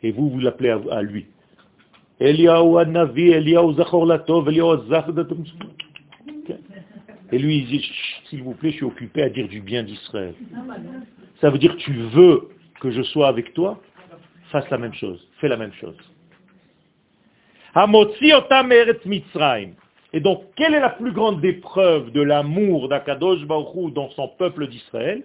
[0.03, 1.25] Et vous, vous l'appelez à, lui.
[2.19, 5.05] Eliyahu Hanavi, Eliyahu Zachor Latov, Eliyahu Zach...
[7.31, 7.91] Et lui, il dit,
[8.29, 10.33] s'il vous plaît, je suis occupé à dire du bien d'Israël.
[11.41, 13.81] Ça veut dire, tu veux que je sois avec toi?
[14.51, 15.97] Fasse la même chose, fais la même chose.
[20.13, 24.67] Et donc, quelle est la plus grande épreuve de l'amour d'Akadosh Baruch dans son peuple
[24.67, 25.23] d'Israël?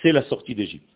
[0.00, 0.88] C'est la sortie d'Égypte.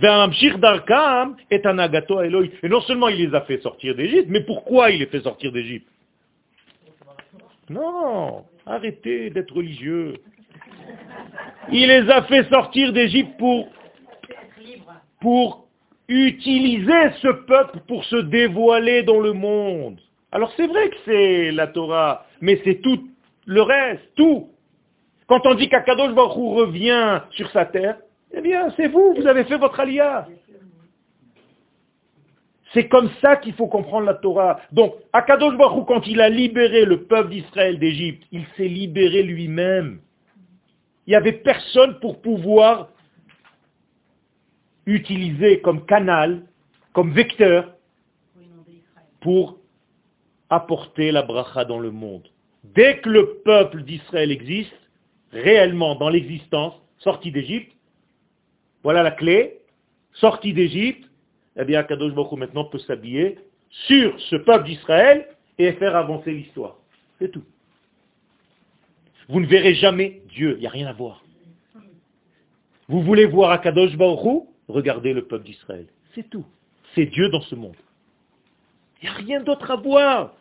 [0.00, 2.46] Et anagato Eloi.
[2.62, 5.52] Et non seulement il les a fait sortir d'Égypte, mais pourquoi il les fait sortir
[5.52, 5.86] d'Égypte?
[7.68, 10.14] Non, arrêtez d'être religieux.
[11.70, 13.68] Il les a fait sortir d'Égypte pour,
[15.20, 15.68] pour
[16.08, 20.00] utiliser ce peuple pour se dévoiler dans le monde.
[20.32, 23.08] Alors c'est vrai que c'est la Torah, mais c'est tout
[23.46, 24.48] le reste, tout.
[25.26, 27.98] Quand on dit qu'Akadosh Baruch Hu revient sur sa terre,
[28.32, 30.26] eh bien c'est vous, vous avez fait votre aliyah.
[32.72, 34.60] C'est comme ça qu'il faut comprendre la Torah.
[34.70, 40.00] Donc, Akadosh Baruch quand il a libéré le peuple d'Israël d'Égypte, il s'est libéré lui-même.
[41.06, 42.90] Il n'y avait personne pour pouvoir
[44.86, 46.42] utiliser comme canal,
[46.92, 47.74] comme vecteur,
[49.20, 49.59] pour
[50.50, 52.28] apporter la bracha dans le monde.
[52.64, 54.74] Dès que le peuple d'Israël existe,
[55.32, 57.72] réellement dans l'existence, sorti d'Égypte,
[58.82, 59.60] voilà la clé,
[60.12, 61.08] sorti d'Égypte,
[61.56, 63.38] eh bien Kadosh Baruch maintenant peut s'habiller
[63.70, 65.28] sur ce peuple d'Israël
[65.58, 66.76] et faire avancer l'histoire.
[67.18, 67.44] C'est tout.
[69.28, 71.24] Vous ne verrez jamais Dieu, il n'y a rien à voir.
[72.88, 75.86] Vous voulez voir Akadosh Baruch Regardez le peuple d'Israël.
[76.14, 76.44] C'est tout.
[76.94, 77.76] C'est Dieu dans ce monde.
[79.00, 80.34] Il n'y a rien d'autre à voir.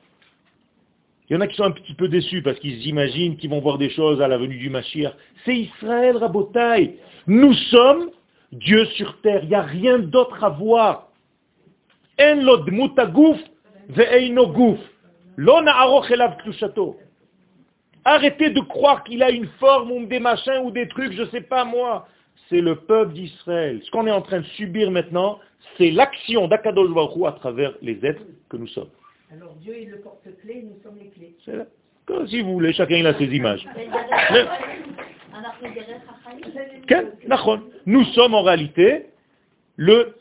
[1.30, 3.60] Il y en a qui sont un petit peu déçus parce qu'ils imaginent qu'ils vont
[3.60, 5.14] voir des choses à la venue du Mashiach.
[5.46, 6.98] C'est Israël, Rabotai.
[7.28, 8.10] Nous sommes
[8.52, 9.42] Dieu sur terre.
[9.44, 11.10] Il n'y a rien d'autre à voir.
[18.06, 21.28] Arrêtez de croire qu'il a une forme ou des machins ou des trucs, je ne
[21.28, 22.08] sais pas moi.
[22.50, 23.82] C'est le peuple d'Israël.
[23.84, 25.40] Ce qu'on est en train de subir maintenant,
[25.78, 28.90] c'est l'action d'Akadosh Baruch à travers les êtres que nous sommes.
[29.32, 31.36] Alors Dieu est le porte-clés, nous sommes les clés.
[31.46, 31.66] C'est là.
[32.28, 33.64] si vous voulez, chacun il a ses images.
[37.86, 39.06] Nous sommes en réalité
[39.76, 40.16] le,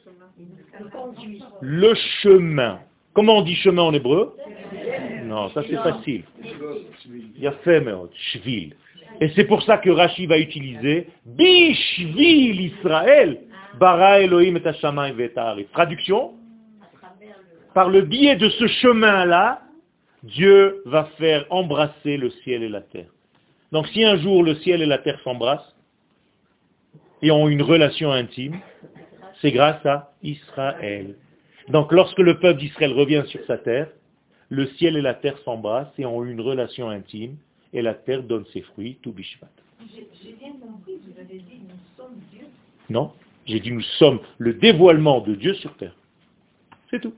[1.62, 2.80] le chemin.
[3.14, 4.36] Comment on dit chemin en hébreu?
[5.24, 6.24] Non, ça c'est facile.
[7.04, 7.82] Il y a fait,
[8.14, 8.74] shvil.
[9.20, 13.40] Et c'est pour ça que Rashi va utiliser Bishvil Israël,
[13.78, 16.37] bara Elohim et et Traduction?
[17.78, 19.62] Par le biais de ce chemin-là,
[20.24, 23.12] Dieu va faire embrasser le ciel et la terre.
[23.70, 25.76] Donc si un jour le ciel et la terre s'embrassent
[27.22, 28.58] et ont une relation intime,
[29.40, 31.14] c'est grâce à Israël.
[31.68, 33.86] Donc lorsque le peuple d'Israël revient sur sa terre,
[34.48, 37.36] le ciel et la terre s'embrassent et ont une relation intime,
[37.72, 39.46] et la terre donne ses fruits, tout bishvat.
[39.94, 42.46] J'ai bien compris, vous avez dit nous sommes Dieu.
[42.90, 43.12] Non,
[43.46, 45.94] j'ai dit nous sommes le dévoilement de Dieu sur terre.
[46.90, 47.14] C'est tout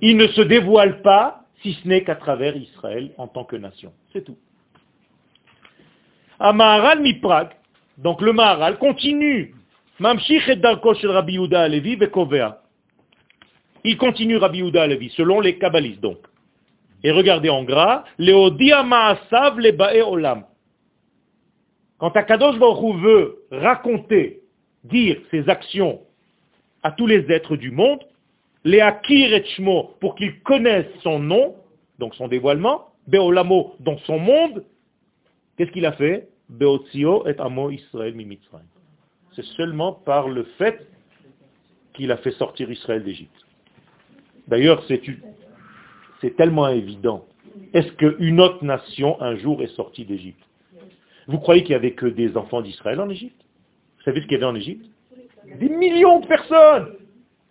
[0.00, 3.92] il ne se dévoile pas si ce n'est qu'à travers Israël en tant que nation.
[4.12, 4.38] C'est tout.
[6.38, 7.50] À Maharal Miprag,
[7.98, 9.54] donc le Maharal continue.
[13.84, 16.18] Il continue Rabbi Yehuda Alevi, selon les kabbalistes donc.
[17.02, 20.44] Et regardez en gras, Leodia Maasav Lebae Olam.
[21.98, 24.40] Quand Akadosh Baruch veut raconter,
[24.84, 26.00] dire ses actions
[26.82, 28.00] à tous les êtres du monde,
[28.64, 29.42] les Akir
[30.00, 31.56] pour qu'ils connaissent son nom,
[31.98, 34.64] donc son dévoilement, Beolamo, dans son monde,
[35.56, 36.28] qu'est-ce qu'il a fait?
[36.48, 38.66] Beotzio et Amo Israël Mimitzrayim.
[39.34, 40.86] C'est seulement par le fait
[41.94, 43.46] qu'il a fait sortir Israël d'Égypte.
[44.48, 47.24] D'ailleurs, c'est tellement évident.
[47.72, 50.42] Est-ce qu'une autre nation un jour est sortie d'Égypte?
[51.28, 53.40] Vous croyez qu'il n'y avait que des enfants d'Israël en Égypte?
[53.98, 54.86] Vous savez ce qu'il y avait en Égypte?
[55.58, 56.88] Des millions de personnes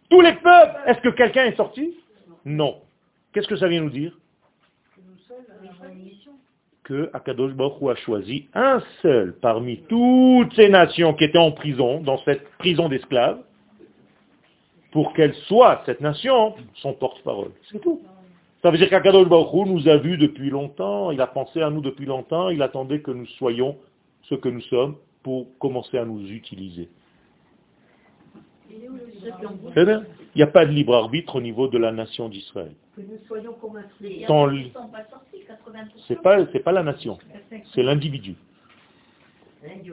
[0.10, 0.78] tous les peuples.
[0.88, 1.96] Est-ce que quelqu'un est sorti?
[2.46, 2.82] Non.
[3.34, 4.18] Qu'est-ce que ça vient nous dire?
[6.84, 12.02] Que Akadosh Baruch a choisi un seul parmi toutes ces nations qui étaient en prison,
[12.02, 13.40] dans cette prison d'esclaves,
[14.92, 17.52] pour qu'elle soit, cette nation, son porte-parole.
[17.72, 18.02] C'est tout.
[18.64, 21.82] Ça veut dire qu'Akadosh Baruch nous a vus depuis longtemps, il a pensé à nous
[21.82, 23.78] depuis longtemps, il attendait que nous soyons
[24.24, 26.90] ce que nous sommes pour commencer à nous utiliser.
[29.22, 30.04] Il
[30.36, 32.72] n'y a pas de libre arbitre au niveau de la nation d'Israël.
[32.96, 33.56] Que nous soyons
[36.08, 37.18] C'est pas, c'est pas la nation,
[37.74, 38.36] c'est l'individu.
[39.64, 39.92] Il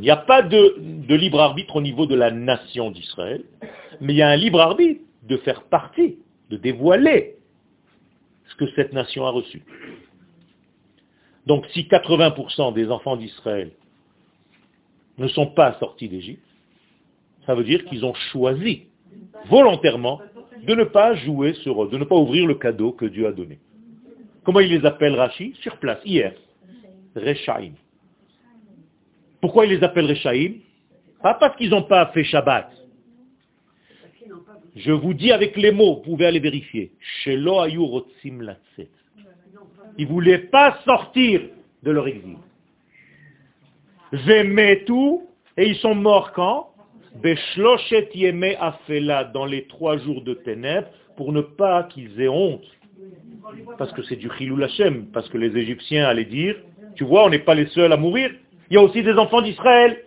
[0.00, 3.44] n'y a pas de, de, libre arbitre au niveau de la nation d'Israël,
[4.00, 6.18] mais il y a un libre arbitre de faire partie,
[6.50, 7.36] de dévoiler
[8.48, 9.62] ce que cette nation a reçu.
[11.46, 13.70] Donc si 80% des enfants d'Israël
[15.18, 16.42] ne sont pas sortis d'Égypte,
[17.46, 18.84] ça veut dire qu'ils ont choisi
[19.46, 20.20] volontairement
[20.66, 23.32] de ne pas jouer ce rôle, de ne pas ouvrir le cadeau que Dieu a
[23.32, 23.58] donné.
[24.44, 26.34] Comment il les appelle Rashi Sur place, hier.
[27.14, 27.72] Rechaim.
[29.40, 30.54] Pourquoi il les appelle Rechaim?
[31.22, 32.70] Pas parce qu'ils n'ont pas fait Shabbat.
[34.76, 36.92] Je vous dis avec les mots, vous pouvez aller vérifier.
[37.26, 37.42] Ils
[39.98, 41.40] ne voulaient pas sortir
[41.82, 42.36] de leur exil
[44.86, 46.70] tout, et ils sont morts quand?
[47.22, 52.64] Beshloshet Yeme Afela, dans les trois jours de ténèbres, pour ne pas qu'ils aient honte.
[53.76, 56.56] Parce que c'est du Chilou Hashem, parce que les Égyptiens allaient dire,
[56.94, 58.30] tu vois, on n'est pas les seuls à mourir,
[58.70, 60.04] il y a aussi des enfants d'Israël.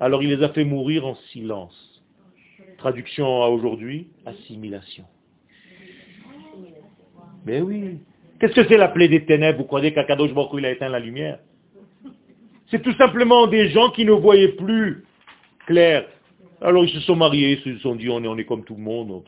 [0.00, 2.02] Alors il les a fait mourir en silence.
[2.78, 5.04] Traduction à aujourd'hui, assimilation.
[7.44, 7.98] Mais oui.
[8.40, 9.58] Qu'est-ce que c'est la plaie des ténèbres?
[9.58, 11.38] Vous croyez qu'Akadosh Baruch il a éteint la lumière?
[12.72, 15.04] C'est tout simplement des gens qui ne voyaient plus
[15.66, 16.08] clair.
[16.62, 18.76] Alors ils se sont mariés, ils se sont dit on est, on est comme tout
[18.76, 19.22] le monde,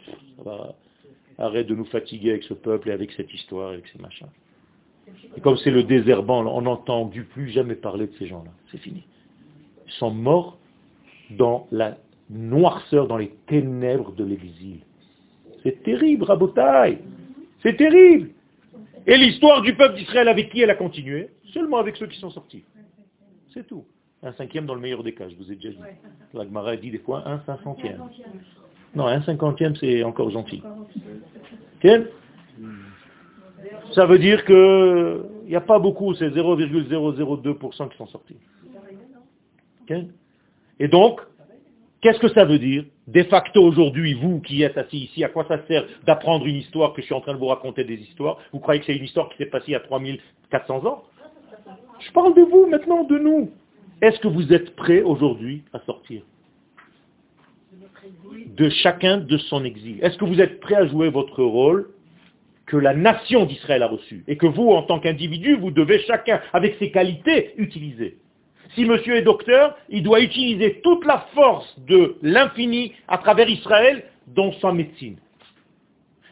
[1.36, 4.28] arrête de nous fatiguer avec ce peuple et avec cette histoire, avec ces machins.
[5.36, 8.50] Et comme c'est le désherbant, on n'entend plus jamais parler de ces gens-là.
[8.72, 9.04] C'est fini.
[9.86, 10.58] Ils sont morts
[11.28, 11.98] dans la
[12.30, 14.78] noirceur, dans les ténèbres de l'exil.
[15.62, 16.98] C'est terrible, Rabotaï.
[17.62, 18.30] C'est terrible.
[19.06, 21.28] Et l'histoire du peuple d'Israël avec qui elle a continué?
[21.52, 22.64] Seulement avec ceux qui sont sortis.
[23.54, 23.84] C'est tout.
[24.22, 25.78] Un cinquième dans le meilleur des cas, je vous ai déjà dit.
[26.32, 28.02] La Gemara dit des fois un cinquantième.
[28.94, 30.62] Non, un cinquantième, c'est encore gentil.
[33.92, 38.36] Ça veut dire qu'il n'y a pas beaucoup, c'est 0,002% qui sont sortis.
[40.80, 41.20] Et donc,
[42.00, 42.84] qu'est-ce que ça veut dire?
[43.06, 46.92] De facto aujourd'hui, vous qui êtes assis ici, à quoi ça sert d'apprendre une histoire
[46.94, 48.38] que je suis en train de vous raconter des histoires?
[48.52, 51.04] Vous croyez que c'est une histoire qui s'est passée il y a 3400 ans?
[52.06, 53.50] Je parle de vous maintenant, de nous.
[54.02, 56.22] Est-ce que vous êtes prêts aujourd'hui à sortir
[58.46, 59.98] de chacun de son exil?
[60.02, 61.88] Est-ce que vous êtes prêts à jouer votre rôle
[62.66, 66.40] que la nation d'Israël a reçu et que vous, en tant qu'individu, vous devez chacun,
[66.52, 68.18] avec ses qualités, utiliser?
[68.74, 74.04] Si monsieur est docteur, il doit utiliser toute la force de l'infini à travers Israël
[74.28, 75.16] dans sa médecine.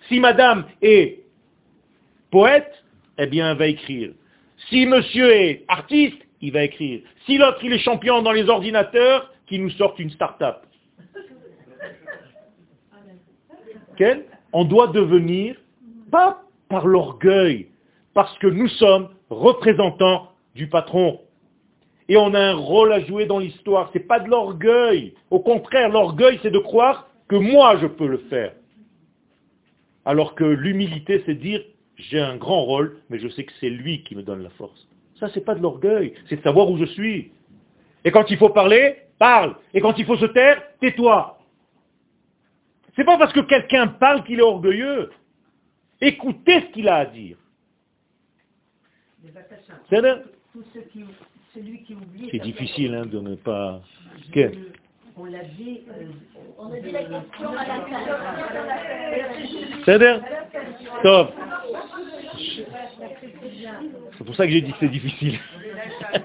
[0.08, 1.20] Si madame est
[2.30, 2.84] poète,
[3.18, 4.12] eh bien, elle va écrire.
[4.68, 7.02] Si monsieur est artiste, il va écrire.
[7.26, 10.56] Si l'autre, il est champion dans les ordinateurs, qu'il nous sorte une start-up.
[14.52, 15.56] On doit devenir
[16.10, 17.68] pas par l'orgueil,
[18.14, 21.20] parce que nous sommes représentants du patron.
[22.08, 23.90] Et on a un rôle à jouer dans l'histoire.
[23.92, 25.14] Ce n'est pas de l'orgueil.
[25.30, 28.52] Au contraire, l'orgueil, c'est de croire que moi, je peux le faire.
[30.04, 31.62] Alors que l'humilité, c'est dire,
[31.96, 34.88] j'ai un grand rôle, mais je sais que c'est lui qui me donne la force.
[35.18, 37.32] Ça, c'est pas de l'orgueil, c'est de savoir où je suis.
[38.04, 39.56] Et quand il faut parler, parle.
[39.72, 41.38] Et quand il faut se taire, tais-toi.
[42.96, 45.10] C'est pas parce que quelqu'un parle qu'il est orgueilleux.
[46.00, 47.36] Écoutez ce qu'il a à dire.
[52.32, 53.80] C'est difficile hein, de ne pas...
[55.56, 55.82] dit...
[55.88, 56.06] Euh,
[56.58, 57.84] on a dit la question à la
[59.84, 60.20] C'est-à-dire
[61.00, 61.32] Stop.
[64.18, 65.38] C'est pour ça que j'ai dit que c'est difficile.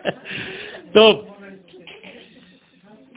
[0.94, 1.26] Donc,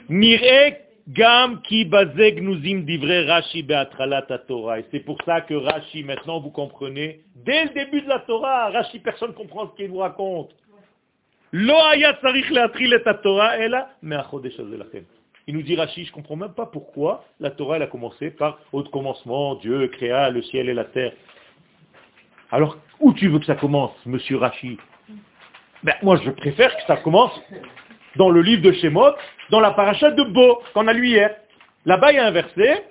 [0.08, 4.78] Mirek Gam ki bazeg nuzim divrei Rashi beatralat Torah.
[4.78, 8.70] Et c'est pour ça que Rashi, maintenant vous comprenez, dès le début de la Torah,
[8.70, 10.50] Rashi, personne ne comprend ce qu'il nous raconte.
[11.52, 15.04] Lo ayat sarich leatril et Torah, ela me'achodesh lachem.
[15.46, 18.30] Il nous dit Rashi, je ne comprends même pas pourquoi la Torah elle a commencé
[18.30, 21.12] par au commencement, Dieu créa le ciel et la terre.
[22.50, 24.78] Alors, où tu veux que ça commence, monsieur Rashi
[25.82, 27.32] ben, Moi, je préfère que ça commence
[28.16, 29.12] dans le livre de Shemot,
[29.50, 31.34] dans la paracha de Bo, qu'on a lu hier.
[31.84, 32.84] Là-bas, il y a un verset.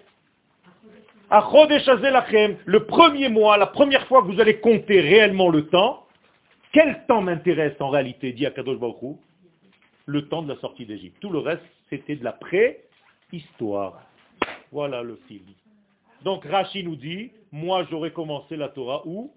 [1.31, 6.05] Le premier mois, la première fois que vous allez compter réellement le temps,
[6.71, 9.17] quel temps m'intéresse en réalité, dit Akadosh Baruch
[10.09, 11.17] Le temps de la sortie d'Égypte.
[11.19, 14.01] Tout le reste, c'était de la préhistoire.
[14.71, 15.43] Voilà le fil.
[16.23, 19.31] Donc Rashi nous dit, moi j'aurais commencé la Torah où?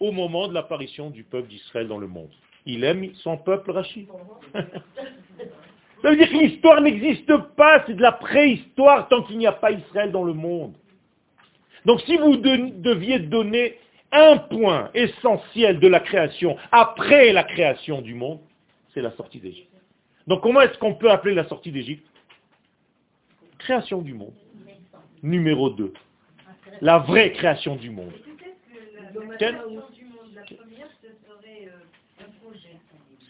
[0.00, 2.30] Au moment de l'apparition du peuple d'Israël dans le monde.
[2.66, 4.08] Il aime son peuple, Rashi.
[4.54, 9.52] Ça veut dire que l'histoire n'existe pas, c'est de la préhistoire tant qu'il n'y a
[9.52, 10.74] pas Israël dans le monde.
[11.86, 13.78] Donc si vous deviez donner
[14.10, 18.40] un point essentiel de la création après la création du monde,
[18.92, 19.77] c'est la sortie d'Égypte.
[20.28, 22.06] Donc comment est-ce qu'on peut appeler la sortie d'Égypte?
[23.58, 24.34] Création du monde.
[25.22, 25.92] Numéro 2.
[26.82, 28.12] La vraie création du monde.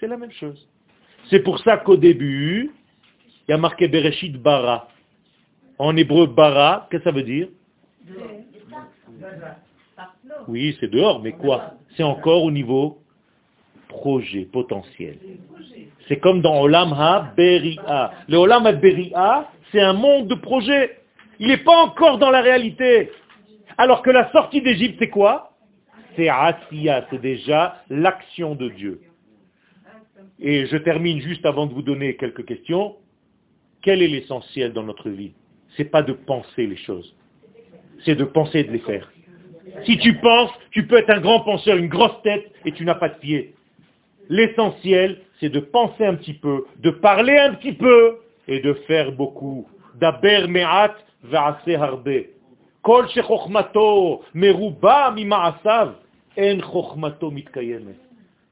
[0.00, 0.68] C'est la même chose.
[1.30, 2.72] C'est pour ça qu'au début,
[3.46, 4.88] il y a marqué Bereshit Bara.
[5.78, 7.48] En hébreu, Bara, qu'est-ce que ça veut dire?
[10.48, 11.74] Oui, c'est dehors, mais quoi?
[11.96, 13.00] C'est encore au niveau
[13.88, 15.18] projet, potentiel.
[16.06, 18.12] C'est comme dans Olam Ha-Beria.
[18.28, 20.98] Le Olam Ha-Beria, c'est un monde de projet.
[21.38, 23.10] Il n'est pas encore dans la réalité.
[23.76, 25.52] Alors que la sortie d'Égypte, c'est quoi?
[26.16, 29.00] C'est Asiya, c'est déjà l'action de Dieu.
[30.40, 32.96] Et je termine juste avant de vous donner quelques questions.
[33.82, 35.32] Quel est l'essentiel dans notre vie?
[35.76, 37.14] C'est pas de penser les choses,
[38.04, 39.12] c'est de penser et de les faire.
[39.84, 42.94] Si tu penses, tu peux être un grand penseur, une grosse tête, et tu n'as
[42.94, 43.54] pas de pied.
[44.28, 48.18] L'essentiel, c'est de penser un petit peu, de parler un petit peu,
[48.48, 49.68] et de faire beaucoup.
[49.94, 50.96] Daber me'at
[51.32, 52.24] harbe.
[52.82, 53.08] Kol en
[56.60, 57.96] chochmato mitkayemet.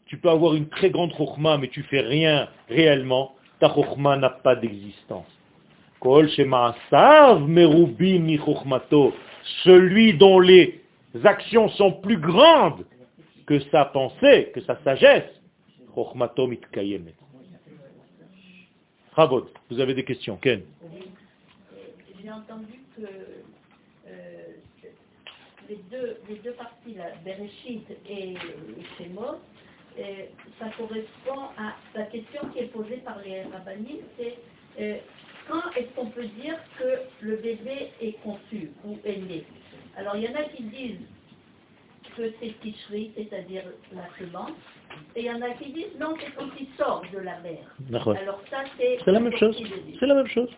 [0.06, 3.34] Tu peux avoir une très grande chokhma, mais tu fais rien réellement.
[3.58, 5.26] Ta chokhma n'a pas d'existence.
[6.00, 6.28] Kol
[7.48, 9.14] merubi mi chokhmato.
[9.64, 10.82] Celui dont les
[11.24, 12.84] actions sont plus grandes
[13.46, 15.35] que sa pensée, que sa sagesse.
[15.96, 17.14] Chokhmato mitkayemet.
[19.12, 19.48] Bravo.
[19.70, 20.62] Vous avez des questions, Ken
[22.22, 23.06] J'ai entendu que
[24.06, 24.42] euh,
[25.70, 28.34] les, deux, les deux parties, là, Bereshit et
[28.98, 29.40] Shemot,
[29.98, 30.26] euh,
[30.58, 34.36] ça correspond à la question qui est posée par les rabbinis, c'est
[34.78, 34.98] euh,
[35.48, 39.44] quand est-ce qu'on peut dire que le bébé est conçu ou est né?
[39.96, 41.06] Alors il y en a qui disent
[42.16, 44.52] que c'est Tishri, c'est-à-dire la semence,
[45.14, 47.58] et il y en a qui disent non, c'est quand il sort de la mer.
[48.20, 48.98] Alors ça, c'est...
[49.04, 49.56] C'est la même chose.
[49.98, 50.48] C'est la même chose.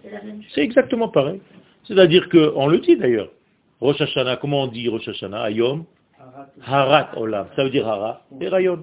[0.54, 1.40] C'est exactement pareil.
[1.84, 3.30] C'est-à-dire qu'on le dit d'ailleurs.
[3.80, 5.42] Rosh Hashanah, comment on dit Rosh Hashanah?
[5.42, 5.84] Ayom
[6.66, 7.46] Harat Olam.
[7.54, 8.82] Ça veut dire Harat et Rayon.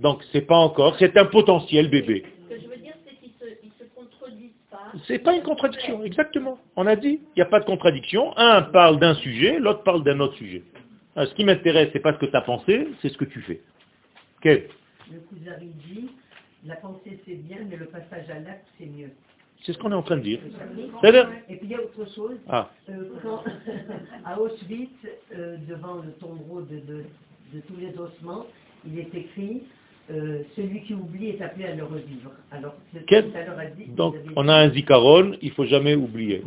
[0.00, 2.24] Donc c'est pas encore, c'est un potentiel bébé.
[2.50, 3.44] Ce que je veux dire, c'est qu'ils se,
[3.78, 4.90] se contredisent pas.
[5.06, 6.58] C'est pas une contradiction, exactement.
[6.74, 8.36] On a dit, il n'y a pas de contradiction.
[8.36, 10.64] Un parle d'un sujet, l'autre parle d'un autre sujet.
[11.16, 13.60] Ce qui m'intéresse, c'est pas ce que tu as pensé, c'est ce que tu fais.
[14.40, 14.68] Quel
[15.12, 16.10] Le Kuzari dit,
[16.66, 19.10] la pensée c'est bien, mais le passage à l'acte c'est mieux.
[19.64, 20.40] C'est ce qu'on est en train de dire.
[21.48, 22.36] Et puis il y a autre chose.
[22.48, 22.70] Ah.
[22.90, 23.42] Euh, quand,
[24.24, 24.90] à Auschwitz,
[25.34, 27.04] euh, devant le tombeau de, de,
[27.54, 28.46] de, tous les ossements,
[28.86, 29.62] il est écrit
[30.10, 32.30] euh, celui qui oublie est appelé à le revivre.
[32.50, 32.74] Alors,
[33.06, 33.34] Quel...
[33.34, 36.42] a dit, Donc, on a un zikaron, il ne faut jamais oublier.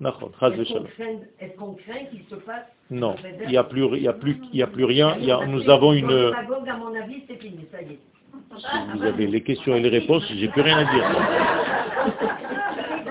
[0.00, 4.40] Est-ce qu'on craint qu'il se passe Non, il n'y a, plus, il y a, plus,
[4.52, 5.16] il y a plus rien.
[5.18, 6.10] Il y a, nous avons une...
[6.10, 7.98] à mon avis, c'est fini, ça y est.
[8.56, 11.04] Si vous avez les questions et les réponses, j'ai plus rien à dire.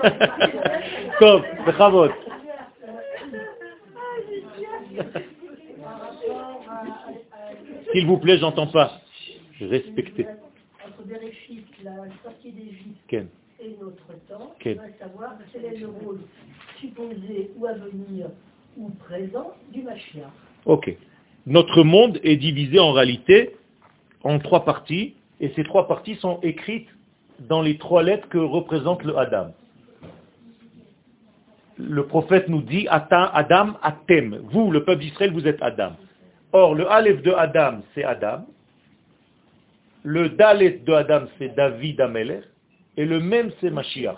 [1.20, 2.08] Top, bravo.
[7.92, 9.00] S'il vous plaît, j'entends pas.
[9.60, 10.26] Respectez.
[10.86, 13.28] Entre Bereshit, la sortie d'Égypte, Ken.
[13.60, 14.78] et notre temps, Ken.
[14.78, 16.20] on va savoir quel est le rôle
[16.80, 18.28] supposé ou à venir
[18.76, 20.30] ou présent du Mashiach.
[20.64, 20.96] Ok.
[21.46, 23.56] Notre monde est divisé en réalité
[24.24, 26.88] en trois parties, et ces trois parties sont écrites
[27.40, 29.54] dans les trois lettres que représente le Adam.
[31.78, 34.40] Le prophète nous dit Adam, Atem.
[34.50, 35.92] Vous, le peuple d'Israël, vous êtes Adam.
[36.52, 38.44] Or, le Aleph de Adam, c'est Adam.
[40.02, 42.44] Le Dalet de Adam, c'est David Amelech.
[42.96, 44.16] Et le même, c'est Mashiach.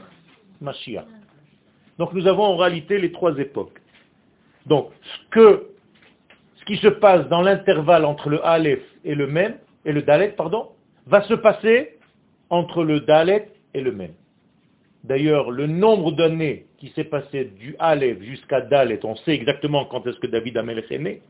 [0.61, 1.05] Mashiach.
[2.01, 3.79] Donc nous avons en réalité les trois époques.
[4.65, 4.89] Donc,
[5.35, 5.61] ce,
[6.65, 10.71] qui se passe dans l'intervalle entre le Aleph et le même, et le Dalet, pardon,
[11.07, 11.99] va se passer
[12.49, 14.15] entre le Dalet et le même.
[15.05, 20.07] D'ailleurs, le nombre d'années qui s'est passé du Aleph jusqu'à Dalet, on sait exactement quand
[20.07, 21.21] est-ce que David Amelech est né,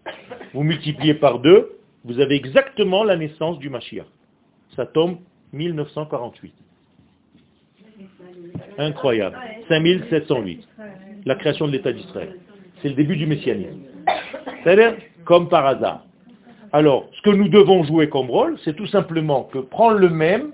[0.54, 4.06] vous multipliez par deux, vous avez exactement la naissance du Mashiach.
[4.76, 5.18] Ça tombe
[5.52, 6.54] 1948.
[8.78, 9.36] Incroyable.
[9.70, 10.68] 5708.
[11.24, 12.36] La création de l'État d'Israël.
[12.82, 13.80] C'est le début du messianisme.
[14.62, 16.04] C'est-à-dire, comme par hasard.
[16.72, 20.52] Alors, ce que nous devons jouer comme rôle, c'est tout simplement que prendre le même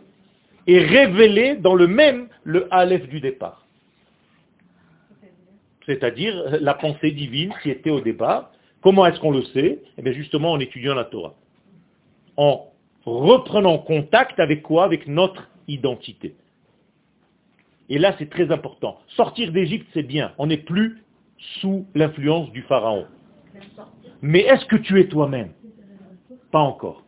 [0.66, 3.66] et révéler dans le même le Aleph du départ.
[5.86, 8.50] C'est-à-dire la pensée divine qui était au départ.
[8.82, 9.78] Comment est-ce qu'on le sait?
[9.96, 11.34] Eh bien justement en étudiant la Torah.
[12.36, 12.66] En
[13.04, 14.84] reprenant contact avec quoi?
[14.84, 16.34] Avec notre identité.
[17.88, 18.98] Et là, c'est très important.
[19.08, 20.32] Sortir d'Égypte, c'est bien.
[20.38, 21.04] On n'est plus
[21.60, 23.06] sous l'influence du Pharaon.
[24.22, 25.52] Mais est-ce que tu es toi-même?
[26.50, 27.04] Pas encore.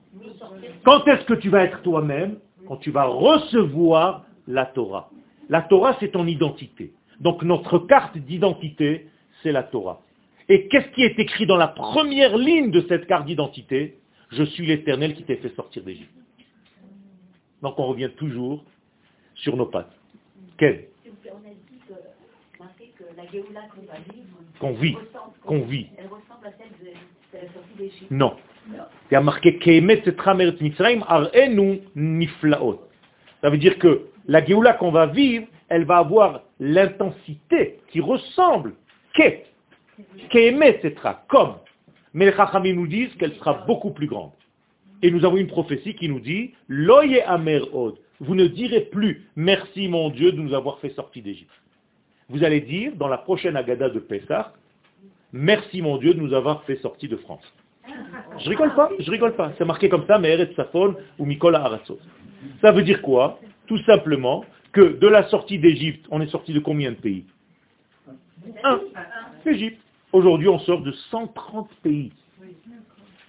[0.84, 2.38] Quand est-ce que tu vas être toi-même?
[2.66, 5.10] Quand tu vas recevoir la Torah.
[5.48, 6.92] La Torah, c'est ton identité.
[7.20, 9.08] Donc notre carte d'identité,
[9.42, 10.02] c'est la Torah.
[10.48, 13.98] Et qu'est-ce qui est écrit dans la première ligne de cette carte d'identité?
[14.30, 16.12] Je suis l'Éternel qui t'ai fait sortir d'Égypte.
[17.62, 18.64] Donc on revient toujours
[19.34, 19.97] sur nos pattes.
[20.58, 20.88] Quel
[24.60, 24.96] qu'on vit,
[25.44, 25.86] qu'on vit.
[25.96, 26.92] Elle ressemble à celle de,
[27.32, 28.10] la sortie d'Égypte.
[28.10, 28.36] Non.
[28.70, 29.58] Il y a marqué
[31.94, 32.82] niflaot.
[33.40, 38.74] Ça veut dire que la Géoula qu'on va vivre, elle va avoir l'intensité qui ressemble,
[39.14, 39.46] qu'est,
[40.30, 40.94] qu'aimer, etc.,
[41.28, 41.54] comme.
[42.12, 44.32] Mais les Chachamim nous disent qu'elle sera beaucoup plus grande.
[45.02, 49.26] Et nous avons une prophétie qui nous dit, Loye Amer Od, vous ne direz plus
[49.36, 51.50] merci mon Dieu de nous avoir fait sortir d'Égypte.
[52.28, 54.52] Vous allez dire, dans la prochaine Agada de Pessah,
[55.32, 57.44] merci mon Dieu de nous avoir fait sortir de France.
[58.38, 59.52] Je rigole pas, je rigole pas.
[59.56, 61.98] C'est marqué comme ça, mais Eretz Safon ou Mikola Arassot.
[62.60, 63.40] Ça veut dire quoi?
[63.66, 67.24] Tout simplement que de la sortie d'Égypte, on est sorti de combien de pays?
[68.62, 68.80] Un,
[69.44, 69.80] l'Égypte.
[70.12, 72.12] Aujourd'hui, on sort de 130 pays.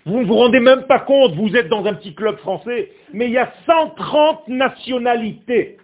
[0.05, 3.25] Vous ne vous rendez même pas compte, vous êtes dans un petit club français, mais
[3.25, 5.77] il y a 130 nationalités.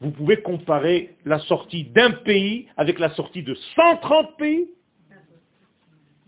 [0.00, 4.68] Vous pouvez comparer la sortie d'un pays avec la sortie de 130 pays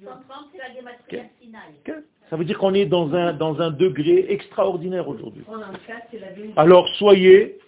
[0.05, 0.21] 130,
[0.53, 2.03] c'est la gématria Sinaï.
[2.29, 5.43] Ça veut dire qu'on est dans un, dans un degré extraordinaire aujourd'hui.
[5.45, 7.59] 34, c'est la demi- Alors soyez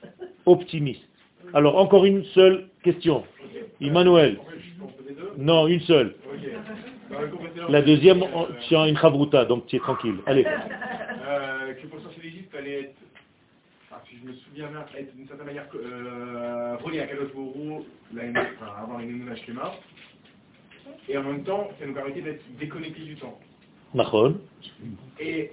[0.44, 1.08] optimistes.
[1.54, 3.24] Alors encore une seule question.
[3.80, 4.38] Emmanuel.
[5.38, 6.14] Non, une seule.
[7.68, 10.16] La deuxième, on- tu as une chavruta, donc tu es tranquille.
[10.26, 10.44] Allez.
[10.46, 12.94] Euh, que pour sortir d'Égypte, fallait être,
[13.90, 17.84] enfin, si je me souviens bien, être d'une certaine manière euh, relié à Kadosh Borou,
[18.12, 19.72] enfin, avoir une émouna schéma.
[21.08, 23.38] Et en même temps, ça nous permettait d'être déconnectés du temps.
[23.94, 24.36] Mahon.
[25.20, 25.52] Et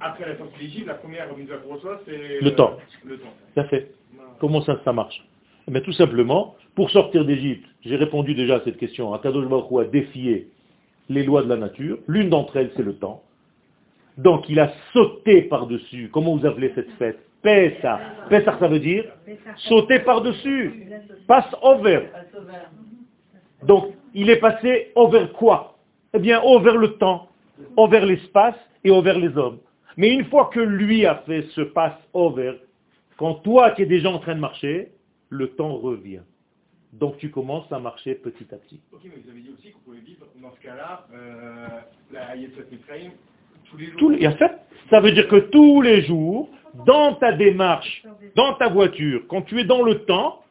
[0.00, 2.76] après la sortie d'Égypte, la première mise à reçoit, c'est Le temps.
[3.04, 3.34] Le temps.
[3.54, 3.92] Ça fait.
[4.40, 5.24] Comment ça, ça marche?
[5.66, 9.12] Eh bien, Tout simplement, pour sortir d'Égypte, j'ai répondu déjà à cette question.
[9.14, 10.48] Akadosh Baruch a défié
[11.08, 11.98] les lois de la nature.
[12.06, 13.22] L'une d'entre elles, c'est le temps.
[14.16, 16.10] Donc, il a sauté par-dessus.
[16.12, 17.18] Comment vous appelez cette fête?
[17.42, 18.00] Pessah.
[18.28, 19.04] Pessah, ça veut dire
[19.68, 20.88] sauter par-dessus.
[21.26, 22.06] Passe over.
[23.62, 25.78] Donc, il est passé over quoi?
[26.14, 27.28] Eh bien, over le temps,
[27.76, 29.58] over l'espace et over les hommes.
[29.96, 32.54] Mais une fois que lui a fait ce pass over,
[33.16, 34.92] quand toi tu es déjà en train de marcher,
[35.28, 36.22] le temps revient.
[36.92, 38.80] Donc tu commences à marcher petit à petit.
[38.92, 41.66] Ok, mais vous avez dit aussi qu'on pouvait vivre, dans ce cas-là, euh,
[42.12, 42.34] la
[43.70, 43.96] tous les jours.
[43.98, 44.28] Tous les-
[44.90, 46.48] ça veut dire que tous les jours,
[46.86, 48.02] dans ta démarche,
[48.36, 50.42] dans ta voiture, quand tu es dans le temps,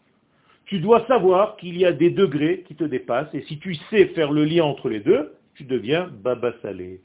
[0.65, 3.33] tu dois savoir qu'il y a des degrés qui te dépassent.
[3.33, 6.99] Et si tu sais faire le lien entre les deux, tu deviens baba salé.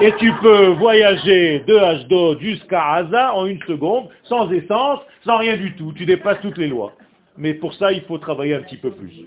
[0.00, 5.56] Et tu peux voyager de Ashdod jusqu'à Haza en une seconde, sans essence, sans rien
[5.56, 5.92] du tout.
[5.92, 6.92] Tu dépasses toutes les lois.
[7.36, 9.26] Mais pour ça, il faut travailler un petit peu plus.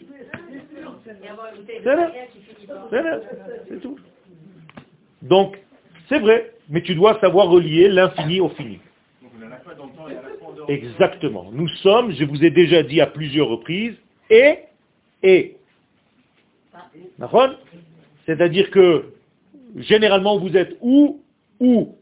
[3.69, 3.97] C'est tout.
[5.21, 5.57] Donc,
[6.07, 8.79] c'est vrai, mais tu dois savoir relier l'infini au fini.
[10.67, 11.49] Exactement.
[11.51, 13.95] Nous sommes, je vous ai déjà dit à plusieurs reprises,
[14.29, 14.59] et,
[15.23, 15.57] et.
[18.25, 19.05] C'est-à-dire que,
[19.77, 21.21] généralement, vous êtes ou,
[21.59, 21.95] ou.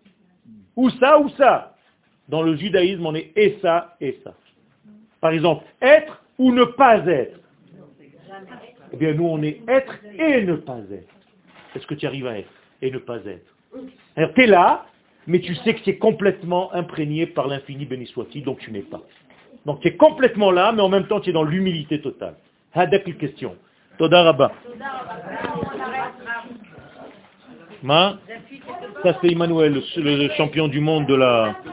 [0.75, 1.75] Ou ça, ou ça.
[2.29, 4.33] Dans le judaïsme, on est et ça, et ça.
[5.23, 7.39] Par exemple, être ou ne pas être.
[8.91, 11.07] Eh bien, nous, on est être et ne pas être.
[11.73, 12.51] Est-ce que tu arrives à être
[12.81, 13.55] et ne pas être?
[14.17, 14.85] Alors, tu es là,
[15.25, 18.81] mais tu sais que tu es complètement imprégné par l'infini béni soit-il, donc tu n'es
[18.81, 19.01] pas.
[19.65, 22.35] Donc tu es complètement là, mais en même temps tu es dans l'humilité totale.
[22.73, 23.55] Hadak une question.
[23.97, 24.51] Toda Rabba.
[27.81, 28.19] Ma?
[29.03, 31.55] Ça c'est Emmanuel, le champion du monde de la...